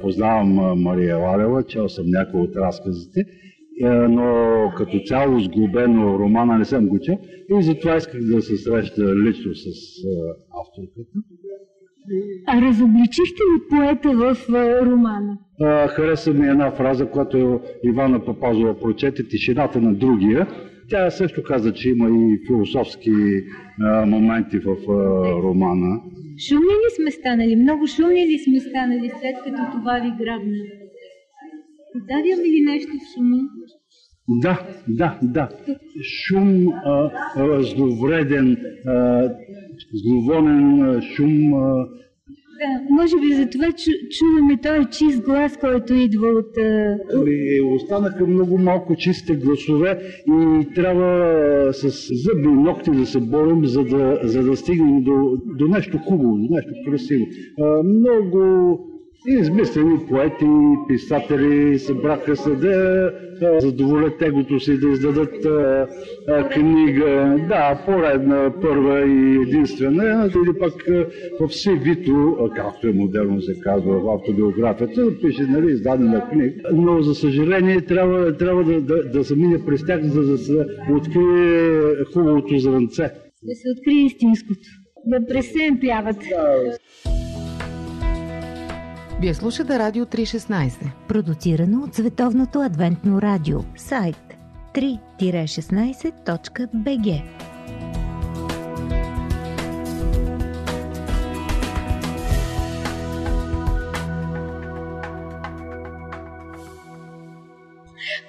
Познавам 0.00 0.82
Мария 0.82 1.16
Лалева, 1.16 1.64
чел 1.66 1.88
съм 1.88 2.04
някои 2.06 2.40
от 2.40 2.56
разказите, 2.56 3.24
но 4.08 4.24
като 4.76 5.00
цяло 5.06 5.40
сглобено 5.40 6.18
романа 6.18 6.58
не 6.58 6.64
съм 6.64 6.88
го 6.88 6.98
чел 6.98 7.18
и 7.58 7.62
затова 7.62 7.96
исках 7.96 8.20
да 8.24 8.42
се 8.42 8.56
среща 8.56 9.16
лично 9.16 9.54
с 9.54 9.66
авторката. 10.60 11.18
А 12.46 12.60
разобличихте 12.60 13.42
ли 13.42 13.68
поета 13.70 14.10
в 14.10 14.36
романа? 14.86 15.38
А, 15.60 15.88
Хареса 15.88 16.34
ми 16.34 16.48
една 16.48 16.70
фраза, 16.70 17.10
която 17.10 17.60
Ивана 17.84 18.24
Папазова 18.24 18.80
прочете 18.80 19.28
«Тишината 19.28 19.80
на 19.80 19.94
другия». 19.94 20.46
Тя 20.90 21.10
също 21.10 21.42
каза, 21.42 21.72
че 21.72 21.90
има 21.90 22.08
и 22.10 22.40
философски 22.46 23.12
а, 23.80 24.06
моменти 24.06 24.58
в 24.58 24.68
а, 24.68 24.94
романа. 25.42 26.00
Шумни 26.48 26.64
ли 26.64 26.90
сме 26.96 27.10
станали? 27.10 27.56
Много 27.56 27.86
шумни 27.86 28.26
ли 28.26 28.38
сме 28.38 28.60
станали 28.60 29.12
след 29.20 29.36
като 29.44 29.72
това 29.72 29.98
ви 29.98 30.24
грабна? 30.24 30.58
Подавям 31.92 32.40
ли 32.44 32.64
нещо 32.64 32.92
в 32.92 33.14
шума? 33.14 33.38
Да, 34.28 34.66
да, 34.88 35.18
да. 35.22 35.48
Шум, 36.02 36.68
а, 36.68 37.10
а, 37.36 37.62
зловреден, 37.62 38.56
а, 38.86 39.30
зловонен 39.94 41.00
шум. 41.02 41.50
Да, 42.60 42.94
може 42.94 43.16
би 43.20 43.34
за 43.34 43.50
това 43.50 43.72
чу, 43.72 43.90
чуваме 44.10 44.60
този 44.62 44.90
чист 44.90 45.24
глас, 45.24 45.56
който 45.56 45.94
идва 45.94 46.28
от... 46.28 46.58
А... 46.58 46.96
и 47.30 47.60
останаха 47.60 48.26
много 48.26 48.58
малко 48.58 48.96
чисти 48.96 49.36
гласове 49.36 50.00
и 50.28 50.66
трябва 50.74 51.72
с 51.72 51.88
зъби 52.12 52.48
и 52.48 52.52
ногти 52.52 52.90
да 52.90 53.06
се 53.06 53.20
борим, 53.20 53.66
за 53.66 53.84
да, 53.84 54.20
за 54.22 54.42
да 54.42 54.56
стигнем 54.56 55.02
до, 55.02 55.36
до 55.58 55.68
нещо 55.68 55.98
хубаво, 55.98 56.36
до 56.36 56.54
нещо 56.54 56.72
красиво. 56.86 57.26
А, 57.60 57.82
много 57.82 58.78
измислени 59.26 60.06
поети, 60.08 60.46
писатели 60.88 61.78
събраха 61.78 62.36
се 62.36 62.50
да 62.50 63.12
задоволят 63.58 64.18
тегото 64.18 64.60
си, 64.60 64.80
да 64.80 64.88
издадат 64.88 65.44
а, 65.44 65.86
а, 66.28 66.48
книга, 66.48 67.36
да, 67.48 67.82
поредна, 67.86 68.52
първа 68.62 69.00
и 69.00 69.36
единствена, 69.42 70.30
или 70.36 70.58
пък 70.58 70.88
а, 70.88 71.06
в 71.40 71.48
CV-то, 71.48 72.36
а, 72.40 72.54
както 72.54 72.88
е 72.88 72.92
модерно 72.92 73.40
се 73.40 73.60
казва 73.60 74.00
в 74.00 74.14
автобиографията, 74.14 75.20
пише, 75.22 75.42
нали, 75.42 75.72
издадена 75.72 76.28
книга. 76.30 76.52
Но, 76.72 77.02
за 77.02 77.14
съжаление, 77.14 77.80
трябва, 77.80 78.36
трябва 78.36 78.64
да, 78.64 78.80
да, 78.80 79.04
да 79.04 79.24
се 79.24 79.36
мине 79.36 79.64
през 79.66 79.86
тях, 79.86 80.02
за 80.02 80.22
да 80.22 80.38
се 80.38 80.66
открие 80.92 81.80
хубавото 82.12 82.58
зранце. 82.58 83.10
да 83.42 83.54
се 83.54 83.68
открие 83.76 84.04
истинското. 84.04 84.68
Да 85.06 85.26
пресемпляват. 85.26 86.16
Вие 89.24 89.34
слушате 89.34 89.78
Радио 89.78 90.04
316. 90.04 90.72
Продуцирано 91.08 91.84
от 91.84 91.94
Световното 91.94 92.60
адвентно 92.60 93.22
радио. 93.22 93.58
Сайт 93.76 94.16
3-16.bg 94.74 97.22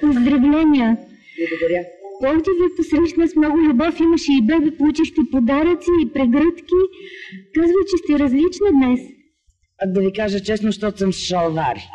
Поздравления! 0.02 0.98
Благодаря. 1.38 1.86
Пловдив 2.20 2.46
ви 2.46 2.76
посрещна 2.78 3.28
с 3.28 3.36
много 3.36 3.58
любов, 3.58 4.00
имаше 4.00 4.32
и 4.32 4.42
бебе, 4.46 4.78
получихте 4.78 5.22
подаръци 5.32 5.90
и 6.06 6.14
прегръдки. 6.14 6.76
Казва, 7.56 7.80
че 7.90 7.98
сте 7.98 8.20
различна 8.20 8.68
днес. 8.72 9.25
А 9.82 9.88
да 9.88 10.02
ви 10.02 10.14
кажа 10.14 10.40
честно, 10.40 10.68
защото 10.68 10.98
съм 10.98 11.14
с 11.14 11.18
шалвари. 11.18 11.90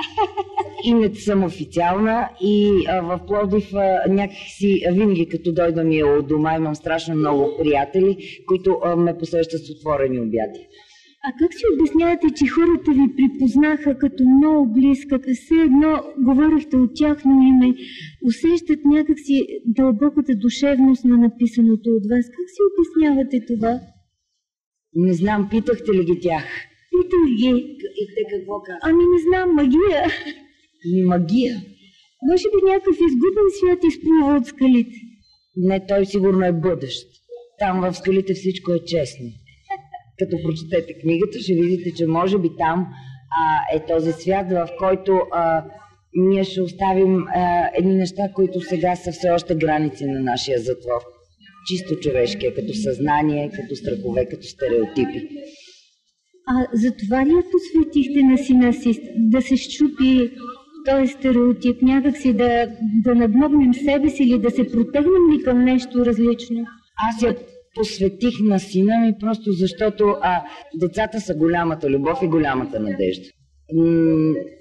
И 0.85 0.95
не 0.95 1.15
съм 1.15 1.45
официална 1.45 2.29
и 2.41 2.85
а, 2.89 3.01
в 3.01 3.27
Пловдив 3.27 3.75
а, 3.75 4.03
някакси 4.09 4.83
винаги 4.93 5.29
като 5.29 5.53
дойда 5.53 5.85
ми 5.85 5.99
е 5.99 6.05
от 6.05 6.29
дома, 6.29 6.57
имам 6.57 6.75
страшно 6.75 7.15
много 7.15 7.57
приятели, 7.59 8.17
които 8.49 8.79
а, 8.85 8.97
ме 8.97 9.19
посрещат 9.19 9.67
с 9.67 9.71
отворени 9.71 10.21
обяти. 10.21 10.61
А 11.25 11.33
как 11.39 11.55
си 11.55 11.65
обяснявате, 11.75 12.27
че 12.37 12.47
хората 12.47 12.91
ви 12.91 13.17
припознаха 13.17 13.99
като 13.99 14.25
много 14.25 14.73
близка, 14.73 15.19
все 15.19 15.55
едно 15.55 16.03
говорихте 16.19 16.77
от 16.77 16.91
тяхно 16.95 17.33
име, 17.49 17.75
усещат 18.27 18.81
някакси 18.85 19.47
дълбоката 19.67 20.35
душевност 20.35 21.05
на 21.05 21.17
написаното 21.17 21.91
от 21.91 22.05
вас? 22.11 22.25
Как 22.37 22.47
си 22.55 22.61
обяснявате 22.69 23.47
това? 23.47 23.81
Не 24.95 25.13
знам, 25.13 25.49
питахте 25.51 25.93
ли 25.93 26.05
ги 26.05 26.21
тях? 26.21 26.45
Питах 26.91 27.25
ги. 27.39 27.51
И 28.01 28.03
те 28.15 28.23
какво 28.33 28.63
казват? 28.63 28.83
Ами 28.83 29.05
не 29.13 29.19
знам, 29.27 29.55
магия. 29.55 30.03
Ми 30.93 31.03
магия. 31.03 31.55
Може 32.29 32.47
би 32.53 32.71
някакъв 32.71 32.97
изгубен 33.09 33.49
свят 33.59 33.79
изплува 33.85 34.37
от 34.37 34.47
скалите. 34.47 34.97
Не, 35.57 35.87
той 35.87 36.07
сигурно 36.07 36.45
е 36.47 36.53
бъдещ. 36.53 37.07
Там 37.59 37.81
в 37.81 37.95
скалите 37.95 38.35
всичко 38.35 38.73
е 38.73 38.85
честно. 38.85 39.27
Като 40.19 40.37
прочетете 40.43 40.99
книгата, 41.01 41.39
ще 41.39 41.55
видите, 41.55 41.95
че 41.97 42.07
може 42.07 42.39
би 42.39 42.49
там 42.59 42.87
а, 43.41 43.77
е 43.77 43.87
този 43.87 44.13
свят, 44.13 44.51
в 44.51 44.69
който 44.79 45.21
а, 45.33 45.65
ние 46.15 46.45
ще 46.45 46.63
оставим 46.63 47.25
а, 47.29 47.71
едни 47.75 47.95
неща, 47.95 48.23
които 48.35 48.61
сега 48.61 48.97
са 48.97 49.13
все 49.13 49.31
още 49.31 49.55
граници 49.55 50.05
на 50.05 50.21
нашия 50.21 50.59
затвор. 50.59 51.01
Чисто 51.67 52.01
човешки, 52.01 52.47
е 52.47 52.55
като 52.55 52.75
съзнание, 52.75 53.51
като 53.51 53.77
страхове, 53.77 54.27
като 54.27 54.43
стереотипи. 54.43 55.29
А 56.53 56.67
за 56.73 56.93
това 56.97 57.27
ли 57.27 57.31
я 57.31 57.43
посветихте 57.53 58.23
на 58.23 58.39
сина 58.39 58.73
си? 58.73 59.01
Да 59.19 59.43
се 59.43 59.57
щупи 59.57 60.31
този 60.87 61.07
стереотип, 61.07 61.83
някакси 61.83 62.33
да, 62.33 62.67
да 63.05 63.15
надмогнем 63.15 63.75
себе 63.75 64.09
си 64.09 64.23
или 64.23 64.39
да 64.39 64.51
се 64.51 64.71
протегнем 64.73 65.33
ли 65.33 65.43
към 65.45 65.65
нещо 65.65 66.07
различно? 66.07 66.65
Аз 67.09 67.23
я 67.23 67.37
посветих 67.75 68.35
на 68.43 68.59
сина 68.59 68.99
ми, 68.99 69.15
просто 69.21 69.53
защото 69.53 70.15
а, 70.23 70.43
децата 70.75 71.21
са 71.21 71.35
голямата 71.35 71.91
любов 71.91 72.19
и 72.23 72.27
голямата 72.29 72.81
надежда. 72.81 73.29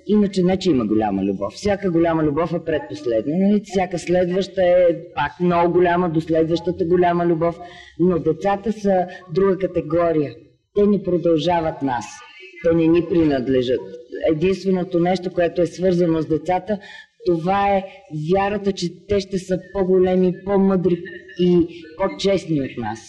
Иначе 0.08 0.44
не, 0.44 0.58
че 0.58 0.70
има 0.70 0.86
голяма 0.86 1.24
любов. 1.24 1.54
Всяка 1.54 1.92
голяма 1.92 2.24
любов 2.24 2.54
е 2.54 2.64
предпоследна. 2.66 3.38
Нали? 3.38 3.62
Всяка 3.64 4.00
следваща 4.00 4.62
е 4.64 4.86
пак 5.16 5.40
много 5.42 5.74
голяма, 5.74 6.10
до 6.10 6.22
следващата 6.22 6.86
голяма 6.86 7.26
любов. 7.26 7.60
Но 8.00 8.20
децата 8.20 8.74
са 8.74 9.08
друга 9.34 9.58
категория. 9.58 10.36
Те 10.80 10.88
ни 10.88 11.04
продължават 11.04 11.82
нас. 11.82 12.06
Те 12.64 12.76
не 12.76 12.88
ни 12.88 13.06
принадлежат. 13.10 13.80
Единственото 14.32 15.00
нещо, 15.00 15.32
което 15.34 15.62
е 15.62 15.66
свързано 15.66 16.22
с 16.22 16.28
децата, 16.28 16.80
това 17.26 17.76
е 17.76 17.84
вярата, 18.34 18.72
че 18.72 19.08
те 19.08 19.20
ще 19.20 19.40
са 19.40 19.60
по-големи, 19.74 20.34
по-мъдри 20.46 21.04
и 21.40 21.68
по-честни 21.98 22.62
от 22.62 22.78
нас. 22.78 23.00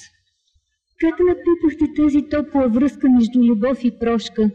Как 1.01 1.15
напипахте 1.21 2.03
тази 2.03 2.23
топла 2.23 2.69
връзка 2.69 3.11
между 3.11 3.41
любов 3.41 3.85
и 3.85 3.99
прошка? 3.99 4.51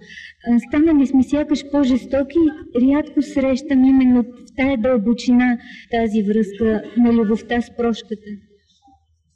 Станали 0.67 1.07
сме 1.07 1.23
сякаш 1.23 1.71
по-жестоки 1.71 2.39
и 2.79 2.95
рядко 2.95 3.21
срещам 3.21 3.85
именно 3.85 4.23
в 4.23 4.55
тая 4.57 4.77
дълбочина 4.77 5.57
тази 5.91 6.23
връзка 6.23 6.83
на 6.97 7.13
любовта 7.13 7.61
с 7.61 7.75
прошката. 7.77 8.29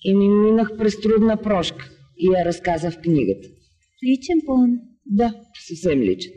И 0.04 0.16
ми 0.16 0.30
минах 0.30 0.78
през 0.78 1.02
трудна 1.02 1.38
прошка 1.38 1.90
и 2.18 2.28
я 2.28 2.46
разказа 2.46 2.92
в 2.92 2.98
книгата. 3.02 3.48
Личен 4.04 4.40
план? 4.46 4.80
Да, 5.06 5.34
съвсем 5.68 6.00
личен. 6.00 6.34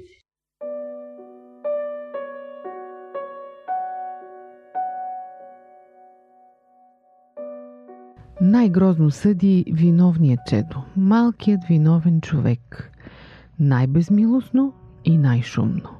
Най-грозно 8.40 9.10
съди 9.10 9.64
виновният 9.72 10.40
чедо, 10.46 10.82
малкият 10.96 11.64
виновен 11.68 12.20
човек. 12.20 12.90
Най-безмилостно 13.60 14.72
и 15.04 15.18
най-шумно. 15.18 15.90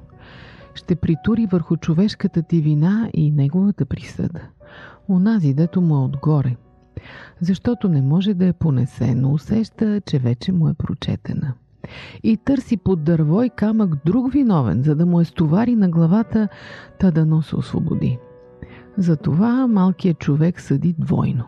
Ще 0.75 0.95
притури 0.95 1.45
върху 1.45 1.77
човешката 1.77 2.43
ти 2.43 2.61
вина 2.61 3.09
и 3.13 3.31
неговата 3.31 3.85
присъда. 3.85 4.41
Унази, 5.07 5.53
дето 5.53 5.81
му 5.81 5.95
е 5.95 6.05
отгоре. 6.05 6.55
Защото 7.41 7.89
не 7.89 8.01
може 8.01 8.33
да 8.33 8.45
я 8.45 8.53
понесе, 8.53 9.15
но 9.15 9.31
усеща, 9.31 10.01
че 10.01 10.19
вече 10.19 10.51
му 10.51 10.69
е 10.69 10.73
прочетена. 10.73 11.53
И 12.23 12.37
търси 12.37 12.77
под 12.77 13.03
дърво 13.03 13.43
и 13.43 13.49
камък 13.49 14.05
друг 14.05 14.33
виновен, 14.33 14.83
за 14.83 14.95
да 14.95 15.05
му 15.05 15.21
е 15.21 15.25
стовари 15.25 15.75
на 15.75 15.89
главата, 15.89 16.47
та 16.99 17.11
да 17.11 17.41
се 17.41 17.55
освободи. 17.55 18.17
Затова 18.97 19.67
малкият 19.67 20.19
човек 20.19 20.61
съди 20.61 20.95
двойно. 20.99 21.43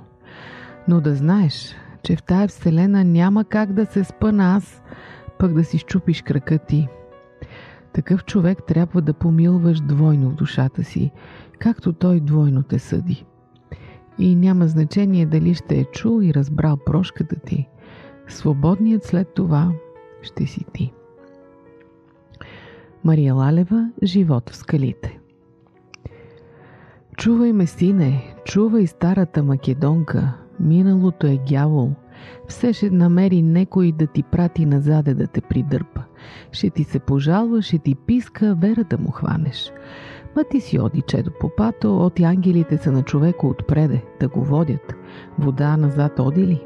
Но 0.87 1.01
да 1.01 1.15
знаеш, 1.15 1.75
че 2.03 2.15
в 2.15 2.23
тая 2.23 2.47
вселена 2.47 3.03
няма 3.03 3.45
как 3.45 3.73
да 3.73 3.85
се 3.85 4.03
спъна 4.03 4.55
аз, 4.55 4.81
пък 5.39 5.53
да 5.53 5.63
си 5.63 5.77
щупиш 5.77 6.21
крака 6.21 6.57
ти. 6.57 6.87
Такъв 7.93 8.25
човек 8.25 8.59
трябва 8.67 9.01
да 9.01 9.13
помилваш 9.13 9.81
двойно 9.81 10.29
в 10.29 10.35
душата 10.35 10.83
си, 10.83 11.11
както 11.59 11.93
той 11.93 12.19
двойно 12.19 12.63
те 12.63 12.79
съди. 12.79 13.25
И 14.19 14.35
няма 14.35 14.67
значение 14.67 15.25
дали 15.25 15.53
ще 15.53 15.75
е 15.75 15.85
чул 15.85 16.21
и 16.21 16.33
разбрал 16.33 16.77
прошката 16.85 17.35
ти. 17.35 17.67
Свободният 18.27 19.03
след 19.03 19.33
това 19.33 19.71
ще 20.21 20.45
си 20.45 20.65
ти. 20.73 20.93
Мария 23.03 23.33
Лалева 23.33 23.89
Живот 24.03 24.49
в 24.49 24.55
скалите 24.55 25.19
Чувай 27.17 27.53
ме, 27.53 27.67
сине, 27.67 28.35
чувай 28.45 28.87
старата 28.87 29.43
македонка, 29.43 30.33
Миналото 30.59 31.27
е 31.27 31.39
дявол. 31.47 31.91
Все 32.47 32.73
ще 32.73 32.89
намери 32.89 33.41
некой 33.41 33.91
да 33.91 34.07
ти 34.07 34.23
прати 34.23 34.65
назаде 34.65 35.13
да 35.13 35.27
те 35.27 35.41
придърпа. 35.41 36.01
Ще 36.51 36.69
ти 36.69 36.83
се 36.83 36.99
пожалва, 36.99 37.61
ще 37.61 37.79
ти 37.79 37.95
писка, 37.95 38.55
вера 38.55 38.83
да 38.83 38.97
му 38.97 39.11
хванеш. 39.11 39.71
Ма 40.35 40.43
ти 40.43 40.61
си 40.61 40.79
оди, 40.79 41.01
чедо 41.01 41.31
попато, 41.31 41.97
от 41.97 42.19
ангелите 42.19 42.77
са 42.77 42.91
на 42.91 43.03
човека 43.03 43.47
отпреде, 43.47 44.01
да 44.19 44.27
го 44.27 44.43
водят. 44.43 44.95
Вода 45.39 45.77
назад 45.77 46.19
оди 46.19 46.47
ли? 46.47 46.65